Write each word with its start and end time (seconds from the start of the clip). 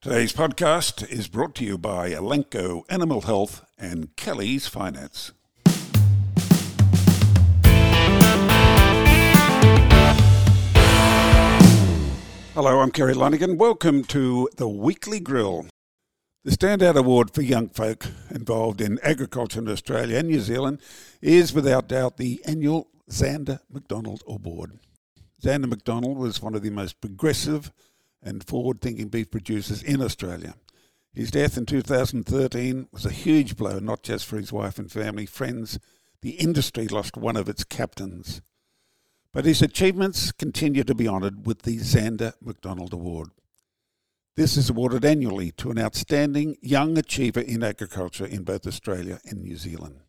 Today's 0.00 0.32
podcast 0.32 1.10
is 1.10 1.26
brought 1.26 1.56
to 1.56 1.64
you 1.64 1.76
by 1.76 2.10
Elanco 2.10 2.84
Animal 2.88 3.22
Health 3.22 3.64
and 3.76 4.14
Kelly's 4.14 4.68
Finance. 4.68 5.32
Hello, 12.54 12.78
I'm 12.78 12.92
Kerry 12.92 13.12
Lonergan. 13.12 13.58
Welcome 13.58 14.04
to 14.04 14.48
the 14.56 14.68
Weekly 14.68 15.18
Grill. 15.18 15.66
The 16.44 16.52
Standout 16.52 16.94
Award 16.94 17.34
for 17.34 17.42
young 17.42 17.68
folk 17.68 18.06
involved 18.30 18.80
in 18.80 19.00
agriculture 19.02 19.58
in 19.58 19.66
Australia 19.66 20.18
and 20.18 20.28
New 20.28 20.38
Zealand 20.38 20.80
is 21.20 21.52
without 21.52 21.88
doubt 21.88 22.18
the 22.18 22.40
annual 22.46 22.86
Zanda 23.10 23.58
McDonald 23.68 24.22
Award. 24.28 24.78
Zanda 25.42 25.66
McDonald 25.66 26.18
was 26.18 26.40
one 26.40 26.54
of 26.54 26.62
the 26.62 26.70
most 26.70 27.00
progressive 27.00 27.72
and 28.22 28.46
forward 28.46 28.80
thinking 28.80 29.08
beef 29.08 29.30
producers 29.30 29.82
in 29.82 30.02
Australia. 30.02 30.54
His 31.12 31.30
death 31.30 31.56
in 31.56 31.66
2013 31.66 32.88
was 32.92 33.04
a 33.04 33.10
huge 33.10 33.56
blow, 33.56 33.78
not 33.78 34.02
just 34.02 34.26
for 34.26 34.36
his 34.36 34.52
wife 34.52 34.78
and 34.78 34.90
family, 34.90 35.26
friends. 35.26 35.78
The 36.20 36.32
industry 36.32 36.86
lost 36.86 37.16
one 37.16 37.36
of 37.36 37.48
its 37.48 37.64
captains. 37.64 38.40
But 39.32 39.44
his 39.44 39.62
achievements 39.62 40.32
continue 40.32 40.84
to 40.84 40.94
be 40.94 41.08
honoured 41.08 41.46
with 41.46 41.62
the 41.62 41.78
Zanda 41.78 42.32
McDonald 42.40 42.92
Award. 42.92 43.30
This 44.36 44.56
is 44.56 44.70
awarded 44.70 45.04
annually 45.04 45.50
to 45.52 45.70
an 45.70 45.78
outstanding 45.78 46.56
young 46.62 46.96
achiever 46.96 47.40
in 47.40 47.64
agriculture 47.64 48.26
in 48.26 48.44
both 48.44 48.66
Australia 48.66 49.18
and 49.24 49.42
New 49.42 49.56
Zealand. 49.56 50.00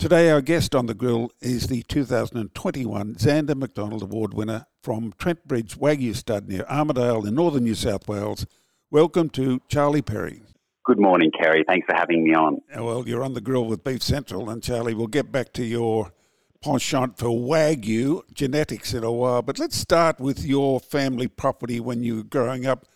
Today, 0.00 0.30
our 0.30 0.40
guest 0.40 0.74
on 0.74 0.86
the 0.86 0.94
grill 0.94 1.30
is 1.42 1.66
the 1.66 1.82
2021 1.82 3.16
Zanda 3.16 3.54
McDonald 3.54 4.02
Award 4.02 4.32
winner 4.32 4.64
from 4.82 5.12
Trent 5.18 5.46
Bridge 5.46 5.78
Wagyu 5.78 6.16
Stud 6.16 6.48
near 6.48 6.62
Armidale 6.62 7.28
in 7.28 7.34
northern 7.34 7.64
New 7.64 7.74
South 7.74 8.08
Wales. 8.08 8.46
Welcome 8.90 9.28
to 9.28 9.60
Charlie 9.68 10.00
Perry. 10.00 10.40
Good 10.86 10.98
morning, 10.98 11.30
Kerry. 11.38 11.64
Thanks 11.68 11.84
for 11.84 11.94
having 11.94 12.24
me 12.24 12.32
on. 12.32 12.62
Well, 12.74 13.06
you're 13.06 13.22
on 13.22 13.34
the 13.34 13.42
grill 13.42 13.66
with 13.66 13.84
Beef 13.84 14.02
Central, 14.02 14.48
and 14.48 14.62
Charlie, 14.62 14.94
we'll 14.94 15.06
get 15.06 15.30
back 15.30 15.52
to 15.52 15.64
your 15.66 16.14
penchant 16.62 17.18
for 17.18 17.28
Wagyu 17.28 18.22
genetics 18.32 18.94
in 18.94 19.04
a 19.04 19.12
while, 19.12 19.42
but 19.42 19.58
let's 19.58 19.76
start 19.76 20.18
with 20.18 20.42
your 20.42 20.80
family 20.80 21.28
property 21.28 21.78
when 21.78 22.02
you 22.02 22.16
were 22.16 22.22
growing 22.22 22.64
up. 22.64 22.86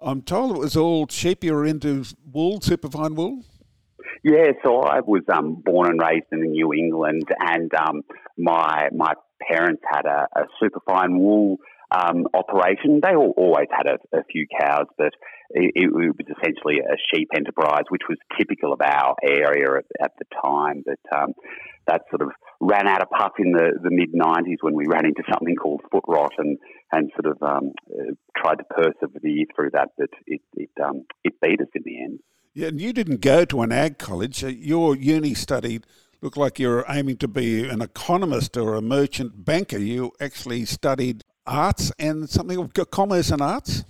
I'm 0.00 0.22
told 0.22 0.56
it 0.56 0.60
was 0.60 0.74
all 0.74 1.06
sheep. 1.06 1.44
You 1.44 1.52
were 1.52 1.66
into 1.66 2.06
wool, 2.32 2.62
superfine 2.62 3.14
wool? 3.14 3.44
Yeah, 4.22 4.52
so 4.64 4.80
I 4.80 5.00
was 5.00 5.22
um, 5.32 5.62
born 5.64 5.90
and 5.90 6.00
raised 6.00 6.26
in 6.32 6.40
New 6.50 6.72
England, 6.74 7.24
and 7.38 7.72
um, 7.74 8.02
my 8.36 8.88
my 8.94 9.14
parents 9.40 9.82
had 9.90 10.06
a, 10.06 10.26
a 10.34 10.44
superfine 10.60 11.18
wool 11.18 11.58
um, 11.90 12.26
operation. 12.34 13.00
They 13.02 13.14
all, 13.14 13.34
always 13.36 13.68
had 13.70 13.86
a, 13.86 14.16
a 14.16 14.24
few 14.24 14.46
cows, 14.60 14.86
but 14.98 15.12
it, 15.50 15.72
it, 15.74 15.92
was 15.92 16.14
essentially 16.20 16.78
a 16.80 16.96
sheep 17.12 17.28
enterprise, 17.34 17.84
which 17.90 18.02
was 18.08 18.18
typical 18.38 18.72
of 18.72 18.80
our 18.80 19.14
area 19.22 19.78
at, 19.78 19.84
at 20.02 20.12
the 20.18 20.24
time. 20.42 20.82
But 20.84 20.98
um, 21.16 21.34
that 21.86 22.02
sort 22.10 22.22
of 22.22 22.30
ran 22.60 22.88
out 22.88 23.02
of 23.02 23.10
puff 23.10 23.32
in 23.38 23.52
the, 23.52 23.78
the 23.82 23.90
mid 23.90 24.12
90s 24.12 24.58
when 24.62 24.74
we 24.74 24.86
ran 24.86 25.06
into 25.06 25.22
something 25.32 25.54
called 25.54 25.82
foot 25.92 26.04
rot 26.08 26.32
and, 26.38 26.58
and 26.92 27.10
sort 27.20 27.36
of 27.36 27.42
um, 27.42 27.72
tried 28.36 28.56
to 28.56 28.64
persevere 28.64 29.44
through 29.54 29.70
that, 29.72 29.90
but 29.96 30.10
it, 30.26 30.40
it, 30.54 30.70
um, 30.82 31.04
it 31.22 31.34
beat 31.40 31.60
us 31.60 31.68
in 31.74 31.82
the 31.84 32.02
end. 32.02 32.18
Yeah, 32.56 32.68
and 32.68 32.80
you 32.80 32.94
didn't 32.94 33.20
go 33.20 33.44
to 33.44 33.60
an 33.60 33.70
ag 33.70 33.98
college. 33.98 34.42
Uh, 34.42 34.46
your 34.46 34.96
uni 34.96 35.34
study 35.34 35.82
looked 36.22 36.38
like 36.38 36.58
you 36.58 36.68
were 36.68 36.86
aiming 36.88 37.18
to 37.18 37.28
be 37.28 37.68
an 37.68 37.82
economist 37.82 38.56
or 38.56 38.76
a 38.76 38.80
merchant 38.80 39.44
banker. 39.44 39.76
You 39.76 40.12
actually 40.22 40.64
studied 40.64 41.22
arts 41.46 41.92
and 41.98 42.30
something 42.30 42.56
of 42.56 42.72
commerce 42.90 43.30
and 43.30 43.42
arts. 43.42 43.84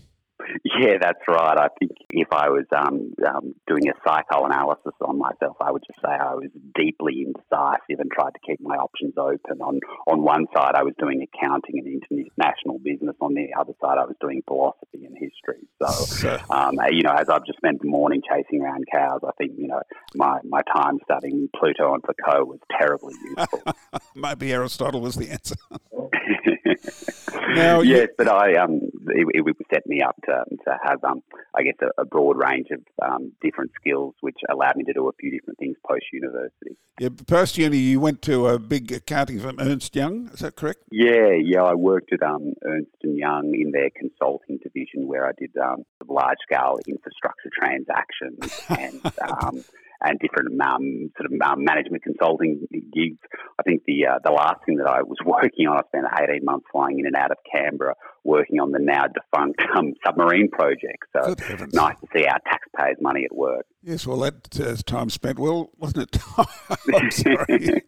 Yeah, 0.79 0.99
that's 1.01 1.21
right. 1.29 1.57
I 1.59 1.69
think 1.79 1.93
if 2.11 2.29
I 2.33 2.49
was 2.49 2.65
um, 2.77 3.15
um, 3.27 3.55
doing 3.67 3.89
a 3.89 3.95
psychoanalysis 4.07 4.93
on 5.01 5.19
myself, 5.19 5.57
I 5.61 5.71
would 5.71 5.83
just 5.87 6.01
say 6.01 6.11
I 6.11 6.35
was 6.35 6.51
deeply 6.75 7.25
indecisive 7.25 8.01
and 8.01 8.11
tried 8.11 8.31
to 8.31 8.41
keep 8.47 8.61
my 8.61 8.77
options 8.77 9.15
open. 9.17 9.61
On 9.61 9.81
on 10.07 10.23
one 10.23 10.47
side, 10.55 10.75
I 10.75 10.83
was 10.83 10.95
doing 10.99 11.25
accounting 11.25 11.79
and 11.79 11.87
international 11.87 12.79
business. 12.79 13.17
On 13.21 13.35
the 13.35 13.49
other 13.59 13.73
side, 13.81 13.99
I 13.99 14.05
was 14.05 14.17
doing 14.21 14.43
philosophy 14.47 15.05
and 15.05 15.17
history. 15.17 15.67
So, 15.83 16.39
um, 16.51 16.79
you 16.91 17.03
know, 17.03 17.13
as 17.13 17.29
I've 17.29 17.47
just 17.47 17.59
spent 17.59 17.81
the 17.81 17.89
morning 17.89 18.23
chasing 18.29 18.63
around 18.63 18.85
cows, 18.93 19.21
I 19.27 19.33
think 19.39 19.53
you 19.57 19.69
know 19.69 19.81
my 20.15 20.39
my 20.45 20.63
time 20.75 20.99
studying 21.05 21.49
Plato 21.55 21.95
and 21.95 22.03
Foucault 22.05 22.45
was 22.45 22.61
terribly 22.79 23.15
useful. 23.25 23.63
Maybe 24.15 24.53
Aristotle 24.53 25.01
was 25.01 25.15
the 25.17 25.31
answer. 25.31 25.57
now, 27.55 27.81
yes, 27.81 28.09
you... 28.09 28.15
but 28.19 28.29
I 28.29 28.55
um, 28.55 28.81
it, 29.09 29.27
it, 29.35 29.41
would 29.43 29.57
set 29.73 29.87
me 29.87 30.03
up 30.03 30.17
to 30.25 30.45
to 30.65 30.79
have 30.83 31.03
um, 31.05 31.23
I 31.55 31.63
guess 31.63 31.77
a, 31.81 32.03
a 32.03 32.05
broad 32.05 32.37
range 32.37 32.69
of 32.71 32.81
um, 33.03 33.33
different 33.43 33.73
skills, 33.81 34.15
which 34.21 34.37
allowed 34.51 34.77
me 34.77 34.85
to 34.85 34.93
do 34.93 35.09
a 35.09 35.13
few 35.21 35.31
different 35.31 35.59
things 35.59 35.77
post 35.87 36.05
university. 36.13 36.77
Yeah, 36.99 37.11
post 37.27 37.59
uni, 37.59 37.79
you 37.79 38.01
went 38.01 38.23
to 38.23 38.47
a 38.49 38.59
big 38.59 38.93
accounting 38.93 39.41
firm, 39.41 39.57
Ernst 39.59 39.95
Young. 39.95 40.31
Is 40.33 40.41
that 40.41 40.57
correct? 40.57 40.81
Yeah, 40.91 41.33
yeah. 41.43 41.63
I 41.63 41.75
worked 41.75 42.13
at 42.13 42.23
um, 42.23 42.55
Ernst 42.65 42.91
and 43.03 43.17
Young 43.17 43.55
in 43.55 43.73
their 43.73 43.91
consulting 43.97 44.59
division, 44.63 45.07
where 45.07 45.27
I 45.27 45.33
did 45.39 45.51
um, 45.57 45.85
large 46.09 46.39
scale 46.43 46.79
infrastructure 46.87 47.51
transactions 47.59 48.61
and. 48.69 49.65
And 50.03 50.19
different 50.19 50.61
um, 50.61 51.11
sort 51.17 51.33
of 51.33 51.41
um, 51.41 51.65
management 51.65 52.03
consulting 52.03 52.67
gigs. 52.71 53.19
I 53.59 53.63
think 53.63 53.83
the 53.87 54.07
uh, 54.07 54.19
the 54.25 54.31
last 54.31 54.65
thing 54.67 54.77
that 54.77 54.87
I 54.87 55.03
was 55.03 55.19
working 55.25 55.67
on, 55.67 55.79
I 55.79 55.83
spent 55.89 56.07
18 56.31 56.45
months 56.45 56.67
flying 56.71 56.99
in 57.01 57.07
and 57.07 57.17
out 57.17 57.31
of 57.31 57.39
Canberra 57.53 57.95
working 58.25 58.61
on 58.61 58.73
the 58.73 58.79
now 58.79 59.05
defunct 59.07 59.61
um, 59.77 59.95
submarine 60.05 60.51
project. 60.51 61.05
So 61.13 61.35
nice 61.73 61.97
to 62.01 62.07
see 62.15 62.27
our 62.27 62.41
taxpayers' 62.45 62.97
money 63.01 63.25
at 63.25 63.35
work. 63.35 63.65
Yes, 63.83 64.07
well, 64.07 64.19
that 64.19 64.61
uh, 64.61 64.75
time 64.85 65.11
spent 65.11 65.39
well, 65.39 65.71
wasn't 65.79 66.09
it? 66.15 66.23
I'm 66.95 67.11
sorry. 67.11 67.47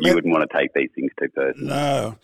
you 0.00 0.14
wouldn't 0.14 0.32
want 0.32 0.48
to 0.48 0.58
take 0.58 0.72
these 0.74 0.90
things 0.94 1.10
too 1.18 1.28
personally. 1.34 1.68
No. 1.68 2.18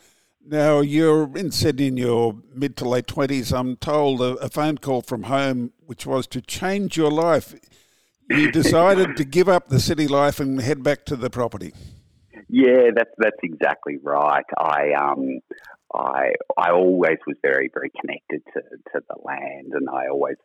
Now, 0.47 0.80
you're 0.80 1.36
in 1.36 1.50
Sydney 1.50 1.88
in 1.88 1.97
your 1.97 2.36
mid 2.54 2.76
to 2.78 2.88
late 2.88 3.06
20s. 3.06 3.56
I'm 3.56 3.76
told 3.76 4.20
a, 4.20 4.34
a 4.36 4.48
phone 4.48 4.78
call 4.78 5.03
from 5.03 5.25
home, 5.25 5.72
which 5.86 6.06
was 6.06 6.26
to 6.28 6.41
change 6.41 6.97
your 6.97 7.10
life 7.10 7.54
you 8.30 8.50
decided 8.50 9.16
to 9.16 9.24
give 9.24 9.48
up 9.48 9.68
the 9.68 9.80
city 9.80 10.08
life 10.08 10.41
and 10.41 10.60
head 10.60 10.82
back 10.82 11.04
to 11.06 11.16
the 11.16 11.30
property. 11.30 11.72
Yeah, 12.48 12.91
that's 12.94 13.10
that's 13.18 13.36
exactly 13.42 13.98
right. 14.02 14.44
I 14.58 14.92
um, 15.00 15.41
I 15.94 16.32
I 16.56 16.70
always 16.70 17.18
was 17.26 17.36
very 17.42 17.70
very 17.72 17.91
connected 18.00 18.42
to, 18.54 18.60
to 18.92 19.04
the 19.08 19.16
land, 19.24 19.72
and 19.72 19.88
I 19.88 20.08
always 20.08 20.36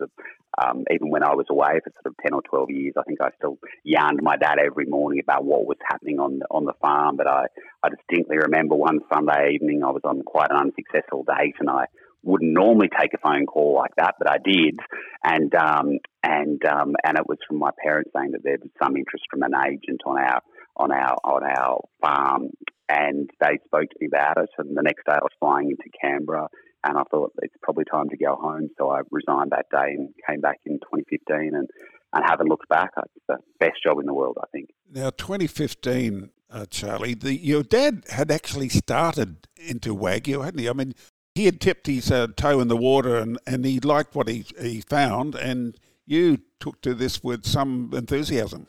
um, 0.63 0.85
even 0.91 1.09
when 1.09 1.23
I 1.23 1.33
was 1.33 1.47
away 1.49 1.79
for 1.83 1.91
sort 2.03 2.05
of 2.05 2.15
ten 2.21 2.33
or 2.33 2.41
twelve 2.41 2.69
years, 2.69 2.93
I 2.97 3.03
think 3.03 3.21
I 3.21 3.29
still 3.37 3.57
yarned 3.83 4.21
my 4.21 4.37
dad 4.37 4.57
every 4.63 4.85
morning 4.85 5.19
about 5.19 5.45
what 5.45 5.65
was 5.65 5.77
happening 5.89 6.19
on 6.19 6.39
the, 6.39 6.45
on 6.51 6.65
the 6.65 6.73
farm. 6.81 7.17
But 7.17 7.27
I 7.27 7.47
I 7.83 7.89
distinctly 7.89 8.37
remember 8.37 8.75
one 8.75 8.99
Sunday 9.11 9.53
evening 9.53 9.83
I 9.83 9.91
was 9.91 10.03
on 10.03 10.21
quite 10.21 10.51
an 10.51 10.57
unsuccessful 10.57 11.23
date, 11.23 11.55
and 11.59 11.69
I 11.69 11.85
wouldn't 12.25 12.53
normally 12.53 12.89
take 12.89 13.13
a 13.13 13.19
phone 13.19 13.45
call 13.45 13.75
like 13.75 13.95
that, 13.97 14.15
but 14.17 14.29
I 14.29 14.37
did, 14.43 14.79
and 15.23 15.53
um, 15.55 15.99
and 16.23 16.61
um, 16.65 16.95
and 17.05 17.17
it 17.17 17.27
was 17.27 17.37
from 17.47 17.59
my 17.59 17.69
parents 17.83 18.11
saying 18.15 18.31
that 18.31 18.43
there 18.43 18.57
was 18.59 18.71
some 18.81 18.97
interest 18.97 19.25
from 19.29 19.43
an 19.43 19.53
agent 19.55 20.01
on 20.05 20.17
our 20.17 20.41
on 20.75 20.91
our 20.91 21.15
on 21.23 21.43
our 21.43 21.81
farm, 22.01 22.49
and 22.89 23.29
they 23.39 23.59
spoke 23.65 23.89
to 23.89 23.97
me 24.01 24.07
about 24.07 24.37
it. 24.37 24.49
And 24.57 24.75
the 24.75 24.81
next 24.81 25.05
day, 25.05 25.13
I 25.13 25.23
was 25.23 25.31
flying 25.39 25.69
into 25.69 25.89
Canberra, 26.01 26.47
and 26.83 26.97
I 26.97 27.03
thought 27.11 27.33
it's 27.43 27.55
probably 27.61 27.85
time 27.85 28.09
to 28.09 28.17
go 28.17 28.35
home. 28.35 28.69
So 28.77 28.89
I 28.89 29.01
resigned 29.11 29.51
that 29.51 29.67
day 29.71 29.93
and 29.95 30.09
came 30.27 30.41
back 30.41 30.59
in 30.65 30.79
2015, 30.79 31.55
and 31.55 31.69
and 32.13 32.23
haven't 32.25 32.49
looked 32.49 32.69
back. 32.69 32.89
It's 32.97 33.25
the 33.27 33.37
best 33.59 33.83
job 33.83 33.99
in 33.99 34.05
the 34.05 34.13
world, 34.13 34.37
I 34.41 34.47
think. 34.51 34.69
Now, 34.91 35.11
2015. 35.11 36.31
Uh, 36.47 36.63
Charlie, 36.69 37.15
the, 37.15 37.33
your 37.35 37.63
dad 37.63 38.05
had 38.07 38.31
actually 38.31 38.69
started 38.69 39.47
into 39.57 39.95
Wagyu, 39.95 40.45
hadn't 40.45 40.59
he? 40.59 40.69
I 40.69 40.73
mean, 40.73 40.93
he 41.35 41.45
had 41.45 41.59
tipped 41.59 41.85
his 41.85 42.09
uh, 42.09 42.27
toe 42.37 42.61
in 42.61 42.69
the 42.69 42.77
water 42.77 43.17
and, 43.17 43.37
and 43.45 43.65
he 43.65 43.79
liked 43.81 44.15
what 44.15 44.29
he, 44.29 44.45
he 44.59 44.81
found, 44.81 45.35
and 45.35 45.77
you 46.05 46.39
took 46.59 46.81
to 46.81 46.93
this 46.93 47.21
with 47.23 47.45
some 47.45 47.91
enthusiasm. 47.93 48.67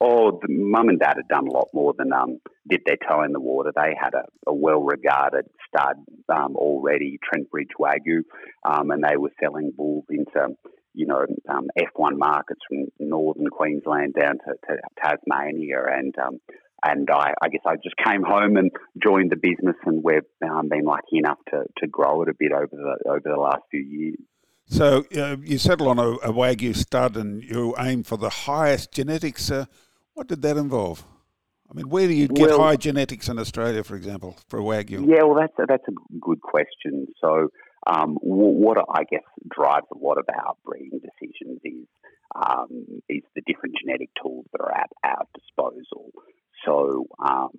Oh, 0.00 0.38
mum 0.48 0.88
and 0.90 1.00
dad 1.00 1.14
had 1.16 1.28
done 1.28 1.48
a 1.48 1.50
lot 1.50 1.68
more 1.72 1.94
than 1.96 2.12
um, 2.12 2.38
their 2.66 2.78
toe 3.08 3.22
in 3.22 3.32
the 3.32 3.40
water. 3.40 3.72
They 3.74 3.94
had 3.98 4.14
a, 4.14 4.24
a 4.46 4.54
well-regarded 4.54 5.46
stud 5.66 5.96
um, 6.28 6.54
already, 6.54 7.18
Trent 7.24 7.50
Bridge 7.50 7.70
Wagyu, 7.80 8.20
um, 8.70 8.90
and 8.90 9.02
they 9.02 9.16
were 9.16 9.32
selling 9.42 9.72
bulls 9.74 10.04
into, 10.10 10.54
you 10.92 11.06
know, 11.06 11.24
um, 11.48 11.68
F1 11.78 12.18
markets 12.18 12.60
from 12.68 12.86
northern 13.00 13.48
Queensland 13.48 14.14
down 14.14 14.38
to, 14.38 14.54
to 14.68 14.76
Tasmania, 15.02 15.82
and 15.90 16.14
um, 16.18 16.40
and 16.84 17.08
I, 17.10 17.32
I, 17.42 17.48
guess 17.48 17.62
I 17.66 17.76
just 17.76 17.96
came 18.04 18.22
home 18.22 18.56
and 18.56 18.70
joined 19.02 19.30
the 19.30 19.36
business, 19.36 19.76
and 19.84 20.02
we've 20.02 20.20
um, 20.44 20.68
been 20.68 20.84
lucky 20.84 21.18
enough 21.18 21.38
to, 21.50 21.64
to 21.78 21.86
grow 21.86 22.22
it 22.22 22.28
a 22.28 22.34
bit 22.38 22.52
over 22.52 22.68
the 22.70 23.08
over 23.08 23.22
the 23.24 23.40
last 23.40 23.62
few 23.70 23.80
years. 23.80 24.18
So 24.68 25.04
uh, 25.16 25.36
you 25.42 25.58
settle 25.58 25.88
on 25.88 25.98
a, 25.98 26.08
a, 26.08 26.32
wagyu 26.32 26.74
stud, 26.74 27.16
and 27.16 27.42
you 27.42 27.74
aim 27.78 28.02
for 28.02 28.18
the 28.18 28.30
highest 28.30 28.92
genetics. 28.92 29.50
Uh, 29.50 29.66
what 30.14 30.26
did 30.26 30.42
that 30.42 30.56
involve? 30.56 31.04
I 31.70 31.74
mean, 31.74 31.88
where 31.88 32.06
do 32.06 32.14
you 32.14 32.28
get 32.28 32.48
well, 32.48 32.60
high 32.60 32.76
genetics 32.76 33.28
in 33.28 33.38
Australia, 33.38 33.82
for 33.82 33.96
example, 33.96 34.36
for 34.48 34.60
wagyu? 34.60 35.06
Yeah, 35.08 35.24
well, 35.24 35.34
that's 35.34 35.52
a, 35.58 35.66
that's 35.66 35.86
a 35.88 36.18
good 36.20 36.40
question. 36.40 37.08
So 37.20 37.48
um, 37.86 38.18
what 38.22 38.78
I 38.88 39.04
guess 39.04 39.22
drives 39.48 39.86
a 39.92 39.98
lot 39.98 40.18
of 40.18 40.26
our 40.28 40.54
breeding 40.64 41.00
decisions 41.00 41.60
is 41.64 41.86
um, 42.34 43.00
is 43.08 43.22
the 43.34 43.42
different 43.46 43.76
genetic 43.80 44.10
tools 44.20 44.46
that 44.52 44.60
are 44.60 44.74
at 44.74 44.90
our 45.04 45.26
disposal. 45.34 46.10
So 46.64 47.06
um, 47.24 47.50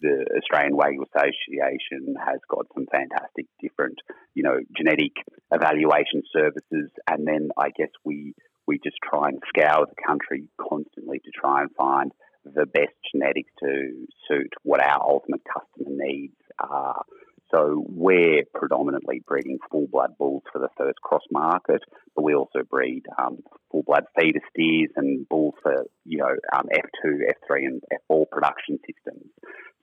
the 0.00 0.26
Australian 0.36 0.76
Wagyu 0.76 1.04
Association 1.14 2.14
has 2.24 2.40
got 2.48 2.66
some 2.74 2.86
fantastic 2.90 3.46
different, 3.60 3.98
you 4.34 4.42
know, 4.42 4.58
genetic 4.76 5.12
evaluation 5.52 6.22
services, 6.32 6.90
and 7.08 7.26
then 7.26 7.50
I 7.56 7.70
guess 7.70 7.90
we 8.04 8.34
we 8.66 8.78
just 8.78 8.98
try 9.02 9.28
and 9.28 9.40
scour 9.48 9.86
the 9.86 10.02
country 10.06 10.44
constantly 10.60 11.18
to 11.20 11.30
try 11.34 11.62
and 11.62 11.70
find 11.76 12.12
the 12.44 12.66
best 12.66 12.94
genetics 13.12 13.50
to 13.60 14.06
suit 14.28 14.52
what 14.62 14.80
our 14.80 15.02
ultimate 15.02 15.40
customer 15.44 15.96
needs 16.04 16.36
are. 16.58 17.02
So 17.50 17.82
we're 17.88 18.42
predominantly 18.54 19.22
breeding 19.26 19.58
full 19.70 19.86
blood 19.90 20.18
bulls 20.18 20.42
for 20.52 20.58
the 20.58 20.68
first 20.76 21.00
cross 21.00 21.22
market, 21.30 21.82
but 22.14 22.22
we 22.22 22.34
also 22.34 22.60
breed 22.68 23.04
um, 23.18 23.38
full 23.72 23.84
blood 23.84 24.04
feeder 24.18 24.40
steers 24.50 24.90
and 24.96 25.26
bulls 25.28 25.54
for 25.62 25.86
you 26.08 26.18
know 26.18 26.34
um, 26.56 26.66
F2, 26.72 27.20
F3, 27.50 27.66
and 27.66 27.82
F4 28.10 28.24
production 28.30 28.78
systems. 28.86 29.30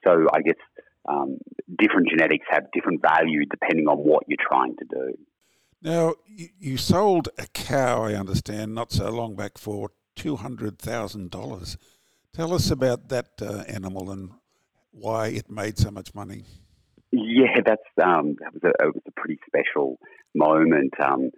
So 0.04 0.28
I 0.34 0.42
guess 0.42 0.56
um, 1.08 1.38
different 1.78 2.10
genetics 2.10 2.46
have 2.50 2.64
different 2.74 3.02
value 3.02 3.46
depending 3.46 3.88
on 3.88 3.98
what 3.98 4.24
you're 4.28 4.38
trying 4.48 4.76
to 4.78 4.86
do. 4.90 5.14
Now 5.82 6.16
you 6.28 6.78
sold 6.78 7.30
a 7.38 7.48
cow, 7.48 8.04
I 8.04 8.14
understand, 8.14 8.74
not 8.74 8.92
so 8.92 9.10
long 9.10 9.36
back 9.36 9.58
for 9.58 9.92
two 10.16 10.36
hundred 10.36 10.80
thousand 10.80 11.32
dollars. 11.32 11.78
Tell 12.34 12.54
us 12.54 12.72
about 12.72 13.10
that 13.10 13.28
uh, 13.42 13.64
animal 13.68 14.12
and 14.12 14.32
why 14.92 15.28
it 15.28 15.50
made 15.50 15.78
so 15.78 15.92
much 15.92 16.14
money. 16.16 16.44
Yeah, 17.12 17.62
that's 17.66 17.90
um, 18.04 18.36
that 18.40 18.54
was 18.54 18.64
a, 18.64 18.88
it 18.88 18.94
was 18.96 19.04
a 19.08 19.12
pretty 19.12 19.40
special 19.48 20.00
moment. 20.34 20.94
Um, 21.02 21.30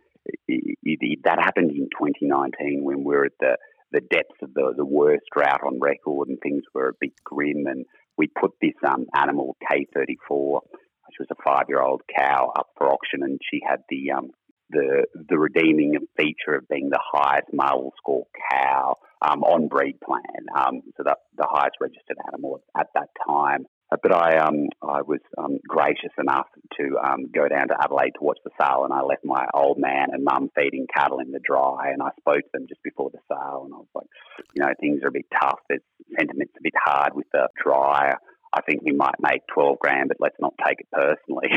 it, 0.48 0.78
it, 0.84 1.20
that 1.24 1.40
happened 1.40 1.72
in 1.72 1.90
2019 2.00 2.84
when 2.84 3.04
we 3.04 3.16
were 3.16 3.26
at 3.26 3.32
the 3.40 3.58
the 3.92 4.02
depths 4.02 4.42
of 4.42 4.54
the, 4.54 4.74
the 4.76 4.86
worst 4.86 5.24
drought 5.36 5.62
on 5.66 5.80
record 5.80 6.30
and 6.30 6.40
things 6.42 6.64
were 6.74 6.90
a 6.90 7.00
bit 7.00 7.14
grim. 7.24 7.66
And 7.68 7.86
we 8.18 8.28
put 8.28 8.52
this 8.62 8.74
um, 8.88 9.06
animal 9.16 9.56
K34, 9.64 10.60
which 10.62 11.18
was 11.20 11.28
a 11.32 11.44
five 11.44 11.66
year 11.70 11.82
old 11.82 12.02
cow, 12.16 12.52
up 12.58 12.68
for 12.78 12.88
auction, 12.88 13.24
and 13.24 13.40
she 13.52 13.60
had 13.68 13.80
the 13.90 14.12
um, 14.12 14.32
the 14.70 15.06
the 15.30 15.38
redeeming 15.38 15.96
feature 16.18 16.56
of 16.58 16.68
being 16.68 16.90
the 16.90 17.00
highest 17.14 17.48
male 17.54 17.92
score 17.98 18.26
cow 18.52 18.96
um, 19.22 19.44
on 19.44 19.70
BREEDPLAN, 19.70 20.46
um, 20.56 20.82
so 20.98 21.04
that 21.06 21.18
the 21.38 21.48
highest 21.50 21.78
registered 21.80 22.18
animal 22.32 22.62
at 22.78 22.88
that 22.94 23.10
time. 23.26 23.66
But 23.90 24.14
I 24.14 24.38
um, 24.38 24.68
I 24.82 25.02
was 25.02 25.22
um, 25.38 25.60
gracious 25.66 26.12
enough 26.20 26.48
to 26.78 26.98
um, 27.00 27.32
go 27.34 27.48
down 27.48 27.70
to 27.70 27.76
Adelaide 27.82 28.12
to 28.20 28.24
watch 28.24 28.40
the 28.44 28.52
sale, 28.60 28.84
and 28.84 28.94
I 28.94 29.02
left 29.02 29.24
my 29.24 29.46
old 29.54 29.78
man 29.78 30.10
and 30.12 30.24
mum 30.24 30.50
feeding 30.56 30.88
cattle 30.94 31.20
in 31.20 31.32
the 31.32 31.40
dry, 31.40 31.92
and 31.94 32.02
I 32.02 32.10
spoke 32.20 32.42
to 32.42 32.50
them 32.54 32.68
just 32.68 32.84
before 32.84 33.10
the 33.10 33.20
sale, 33.30 33.64
and 33.66 33.74
I 33.74 33.78
was 33.78 33.88
like, 33.96 34.08
you 34.54 34.64
know, 34.64 34.74
things 34.80 35.02
are 35.04 35.08
a 35.08 35.12
bit 35.12 35.26
tough. 35.40 35.60
There's 35.70 35.82
sentiment's 36.18 36.54
a 36.58 36.64
bit 36.64 36.74
hard 36.76 37.14
with 37.16 37.28
the 37.32 37.48
dry. 37.62 38.16
I 38.54 38.62
think 38.62 38.82
we 38.84 38.94
might 38.94 39.16
make 39.20 39.42
12 39.54 39.78
grand, 39.80 40.08
but 40.08 40.18
let's 40.20 40.38
not 40.40 40.54
take 40.66 40.80
it 40.80 40.88
personally. 40.92 41.50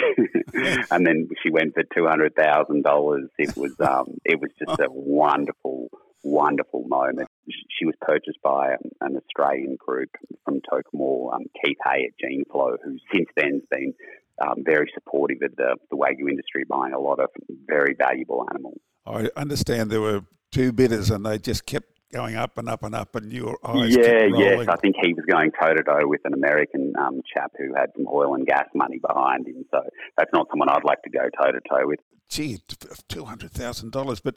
and 0.91 1.07
then 1.07 1.29
she 1.43 1.51
went 1.51 1.75
for 1.75 1.85
$200,000. 1.85 3.29
It 3.39 3.57
was, 3.57 3.73
um, 3.81 4.19
it 4.25 4.41
was 4.41 4.51
just 4.59 4.81
a 4.81 4.91
wonderful, 4.91 5.89
wonderful 6.23 6.85
moment. 6.87 7.29
She 7.49 7.85
was 7.85 7.95
purchased 8.01 8.41
by 8.43 8.75
an 9.01 9.17
Australian 9.17 9.77
group 9.77 10.11
from 10.45 10.61
Tokemore, 10.61 11.35
um, 11.35 11.47
Keith 11.65 11.79
Hay 11.85 12.09
at 12.09 12.13
GeneFlow, 12.23 12.77
who 12.85 12.99
since 13.13 13.29
then 13.37 13.61
has 13.61 13.63
been 13.71 13.95
um, 14.41 14.63
very 14.65 14.91
supportive 14.95 15.39
of 15.43 15.57
the, 15.57 15.77
the 15.91 15.97
Wagyu 15.97 16.29
industry, 16.31 16.65
buying 16.69 16.93
a 16.93 16.99
lot 16.99 17.21
of 17.21 17.31
very 17.67 17.95
valuable 17.99 18.47
animals. 18.51 18.79
I 19.07 19.29
understand 19.37 19.91
there 19.91 20.01
were 20.01 20.23
two 20.51 20.73
bidders 20.73 21.11
and 21.11 21.25
they 21.25 21.39
just 21.39 21.67
kept 21.67 21.89
going 22.13 22.37
up 22.37 22.59
and 22.59 22.69
up 22.69 22.83
and 22.83 22.95
up, 22.95 23.15
and 23.15 23.33
your 23.33 23.57
eyes. 23.65 23.97
Yeah, 23.97 24.27
yes, 24.37 24.67
I 24.69 24.77
think 24.77 24.97
he 25.01 25.15
was 25.15 25.25
going 25.31 25.53
toe 25.53 25.75
to 25.75 25.83
toe 25.83 26.09
with 26.09 26.21
an 26.25 26.35
American 26.35 26.93
um, 26.99 27.21
chap 27.33 27.53
who 27.57 27.75
had 27.75 27.91
some 27.97 28.07
oil 28.09 28.35
and 28.35 28.47
gas 28.47 28.67
money 28.75 28.99
behind 28.99 29.47
him. 29.47 29.65
So 29.71 29.81
that's 30.19 30.31
not 30.33 30.49
someone 30.51 30.69
I'd 30.69 30.85
like 30.85 31.03
to 31.03 31.11
go 31.11 31.23
toe 31.41 31.53
to 31.53 31.61
toe 31.69 31.87
with. 31.87 32.01
Gee, 32.31 32.61
two 33.09 33.25
hundred 33.25 33.51
thousand 33.51 33.91
dollars. 33.91 34.21
But 34.21 34.37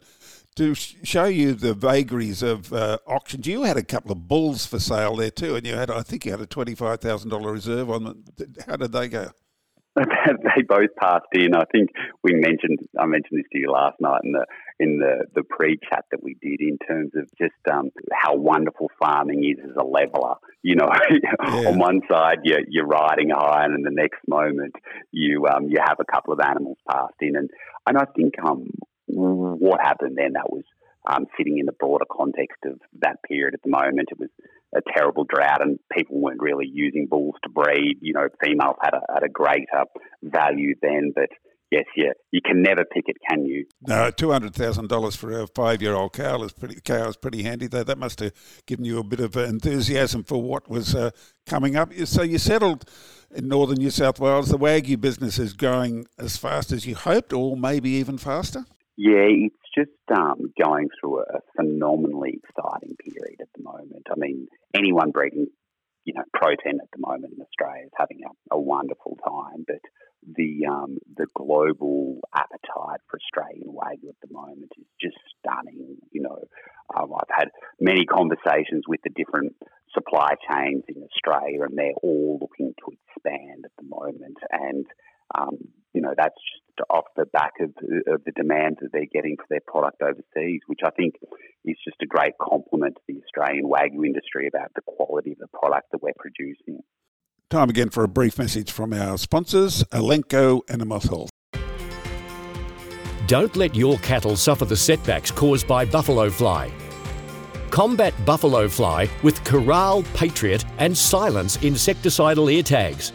to 0.56 0.74
show 0.74 1.26
you 1.26 1.54
the 1.54 1.74
vagaries 1.74 2.42
of 2.42 2.72
uh, 2.72 2.98
auctions, 3.06 3.46
you 3.46 3.62
had 3.62 3.76
a 3.76 3.84
couple 3.84 4.10
of 4.10 4.26
bulls 4.26 4.66
for 4.66 4.80
sale 4.80 5.14
there 5.14 5.30
too, 5.30 5.54
and 5.54 5.64
you 5.64 5.76
had, 5.76 5.90
I 5.90 6.02
think, 6.02 6.24
you 6.24 6.32
had 6.32 6.40
a 6.40 6.46
twenty-five 6.46 7.00
thousand 7.00 7.30
dollar 7.30 7.52
reserve 7.52 7.88
on 7.88 8.02
them. 8.02 8.24
How 8.66 8.76
did 8.76 8.90
they 8.90 9.06
go? 9.08 9.30
they 10.56 10.62
both 10.66 10.94
passed 10.98 11.26
in. 11.32 11.54
I 11.54 11.64
think 11.70 11.90
we 12.22 12.32
mentioned 12.32 12.80
I 12.98 13.06
mentioned 13.06 13.38
this 13.38 13.46
to 13.52 13.58
you 13.58 13.70
last 13.70 14.00
night 14.00 14.20
in 14.24 14.32
the 14.32 14.46
in 14.80 14.98
the, 14.98 15.24
the 15.34 15.44
pre 15.44 15.78
chat 15.78 16.04
that 16.10 16.22
we 16.22 16.36
did 16.42 16.60
in 16.60 16.78
terms 16.78 17.12
of 17.14 17.28
just 17.38 17.54
um, 17.72 17.90
how 18.12 18.34
wonderful 18.34 18.90
farming 18.98 19.44
is 19.44 19.64
as 19.64 19.76
a 19.76 19.84
leveler. 19.84 20.34
You 20.62 20.76
know, 20.76 20.88
yeah. 21.10 21.68
on 21.68 21.78
one 21.78 22.00
side 22.10 22.38
you're, 22.42 22.64
you're 22.68 22.86
riding 22.86 23.30
high, 23.30 23.64
and 23.64 23.74
in 23.74 23.82
the 23.82 23.90
next 23.92 24.18
moment 24.26 24.74
you 25.12 25.46
um, 25.46 25.68
you 25.68 25.78
have 25.84 25.98
a 26.00 26.12
couple 26.12 26.32
of 26.32 26.40
animals 26.40 26.78
passed 26.90 27.14
in, 27.20 27.36
and 27.36 27.50
and 27.86 27.96
I 27.96 28.04
think 28.16 28.34
um, 28.44 28.70
what 29.06 29.80
happened 29.80 30.16
then 30.16 30.32
that 30.32 30.50
was 30.50 30.64
um, 31.06 31.26
sitting 31.36 31.58
in 31.58 31.66
the 31.66 31.72
broader 31.72 32.06
context 32.10 32.58
of 32.64 32.80
that 33.00 33.22
period 33.22 33.54
at 33.54 33.62
the 33.62 33.70
moment. 33.70 34.08
It 34.10 34.18
was 34.18 34.30
a 34.74 34.80
terrible 34.94 35.24
drought 35.24 35.62
and 35.62 35.78
people 35.96 36.20
weren't 36.20 36.42
really 36.42 36.66
using 36.70 37.06
bulls 37.08 37.34
to 37.42 37.48
breed. 37.48 37.98
You 38.00 38.14
know, 38.14 38.28
females 38.42 38.76
had 38.82 38.94
a, 38.94 39.00
had 39.12 39.22
a 39.22 39.28
greater 39.28 39.84
value 40.22 40.74
then, 40.82 41.12
but 41.14 41.28
yes, 41.70 41.84
yeah, 41.96 42.12
you 42.30 42.40
can 42.44 42.62
never 42.62 42.84
pick 42.84 43.04
it, 43.06 43.16
can 43.28 43.44
you? 43.44 43.66
No, 43.86 44.10
two 44.10 44.30
hundred 44.30 44.54
thousand 44.54 44.88
dollars 44.88 45.16
for 45.16 45.40
a 45.40 45.46
five-year-old 45.46 46.12
cow 46.12 46.42
is 46.42 46.52
pretty 46.52 46.80
cow 46.80 47.08
is 47.08 47.16
pretty 47.16 47.42
handy. 47.42 47.66
Though 47.66 47.84
that 47.84 47.98
must 47.98 48.20
have 48.20 48.32
given 48.66 48.84
you 48.84 48.98
a 48.98 49.04
bit 49.04 49.20
of 49.20 49.36
enthusiasm 49.36 50.24
for 50.24 50.42
what 50.42 50.68
was 50.68 50.94
uh, 50.94 51.10
coming 51.46 51.76
up. 51.76 51.92
So 52.04 52.22
you 52.22 52.38
settled 52.38 52.88
in 53.34 53.48
northern 53.48 53.78
New 53.78 53.90
South 53.90 54.20
Wales. 54.20 54.48
The 54.48 54.58
wagyu 54.58 55.00
business 55.00 55.38
is 55.38 55.52
going 55.52 56.06
as 56.18 56.36
fast 56.36 56.70
as 56.70 56.86
you 56.86 56.94
hoped, 56.94 57.32
or 57.32 57.56
maybe 57.56 57.90
even 57.90 58.18
faster. 58.18 58.64
Yeah, 58.96 59.26
it's 59.26 59.56
just 59.76 59.90
um, 60.14 60.52
going 60.62 60.88
through 61.00 61.20
a 61.20 61.40
phenomenally 61.56 62.40
exciting 62.42 62.96
period 62.96 63.40
at 63.40 63.48
the 63.56 63.62
moment. 63.62 64.06
I 64.10 64.14
mean, 64.16 64.46
anyone 64.74 65.10
breeding, 65.10 65.46
you 66.04 66.14
know, 66.14 66.22
protein 66.32 66.78
at 66.80 66.88
the 66.92 67.00
moment 67.00 67.34
in 67.36 67.42
Australia 67.42 67.86
is 67.86 67.92
having 67.98 68.20
a, 68.24 68.54
a 68.54 68.60
wonderful 68.60 69.16
time, 69.24 69.64
but 69.66 69.80
the 70.36 70.66
um, 70.70 70.98
the 71.16 71.26
global 71.34 72.20
appetite 72.34 73.00
for 73.10 73.18
Australian 73.20 73.68
wagyu 73.68 74.08
at 74.08 74.20
the 74.22 74.32
moment 74.32 74.72
is 74.78 74.86
just 75.00 75.16
stunning. 75.38 75.96
You 76.12 76.22
know, 76.22 76.38
um, 76.96 77.12
I've 77.14 77.36
had 77.36 77.48
many 77.80 78.04
conversations 78.04 78.84
with 78.88 79.00
the 79.04 79.10
different 79.14 79.54
supply 79.92 80.34
chains 80.50 80.84
in 80.88 81.02
Australia, 81.02 81.62
and 81.62 81.76
they're 81.76 82.00
all 82.02 82.38
looking 82.40 82.74
to 82.80 82.92
expand 82.92 83.64
at 83.64 83.72
the 83.78 83.88
moment. 83.88 84.38
And 84.50 84.86
um, 85.38 85.58
you 85.92 86.00
know, 86.00 86.14
that's 86.16 86.34
just 86.34 86.88
off 86.90 87.04
the 87.16 87.26
back 87.26 87.52
of, 87.60 87.70
of 88.12 88.24
the 88.24 88.32
demand 88.32 88.78
that 88.80 88.90
they're 88.92 89.06
getting 89.12 89.36
for 89.36 89.46
their 89.48 89.60
product 89.66 90.02
overseas, 90.02 90.60
which 90.66 90.80
I 90.84 90.90
think 90.90 91.14
is 91.64 91.76
just 91.84 91.96
a 92.02 92.06
great 92.06 92.34
compliment 92.40 92.96
to 92.96 93.02
the 93.08 93.20
Australian 93.22 93.66
Wagyu 93.66 94.04
industry 94.04 94.48
about 94.48 94.72
the 94.74 94.82
quality 94.82 95.32
of 95.32 95.38
the 95.38 95.48
product 95.48 95.92
that 95.92 96.02
we're 96.02 96.12
producing. 96.18 96.82
Time 97.50 97.70
again 97.70 97.90
for 97.90 98.02
a 98.02 98.08
brief 98.08 98.38
message 98.38 98.72
from 98.72 98.92
our 98.92 99.16
sponsors, 99.18 99.84
Elanco 99.84 100.62
Animal 100.68 101.00
Health. 101.00 101.30
Don't 103.26 103.56
let 103.56 103.74
your 103.74 103.96
cattle 103.98 104.36
suffer 104.36 104.64
the 104.64 104.76
setbacks 104.76 105.30
caused 105.30 105.66
by 105.66 105.84
buffalo 105.84 106.28
fly. 106.28 106.70
Combat 107.70 108.12
buffalo 108.26 108.68
fly 108.68 109.08
with 109.22 109.42
Corral, 109.44 110.02
Patriot, 110.14 110.64
and 110.78 110.96
Silence 110.96 111.56
insecticidal 111.58 112.52
ear 112.52 112.62
tags 112.62 113.12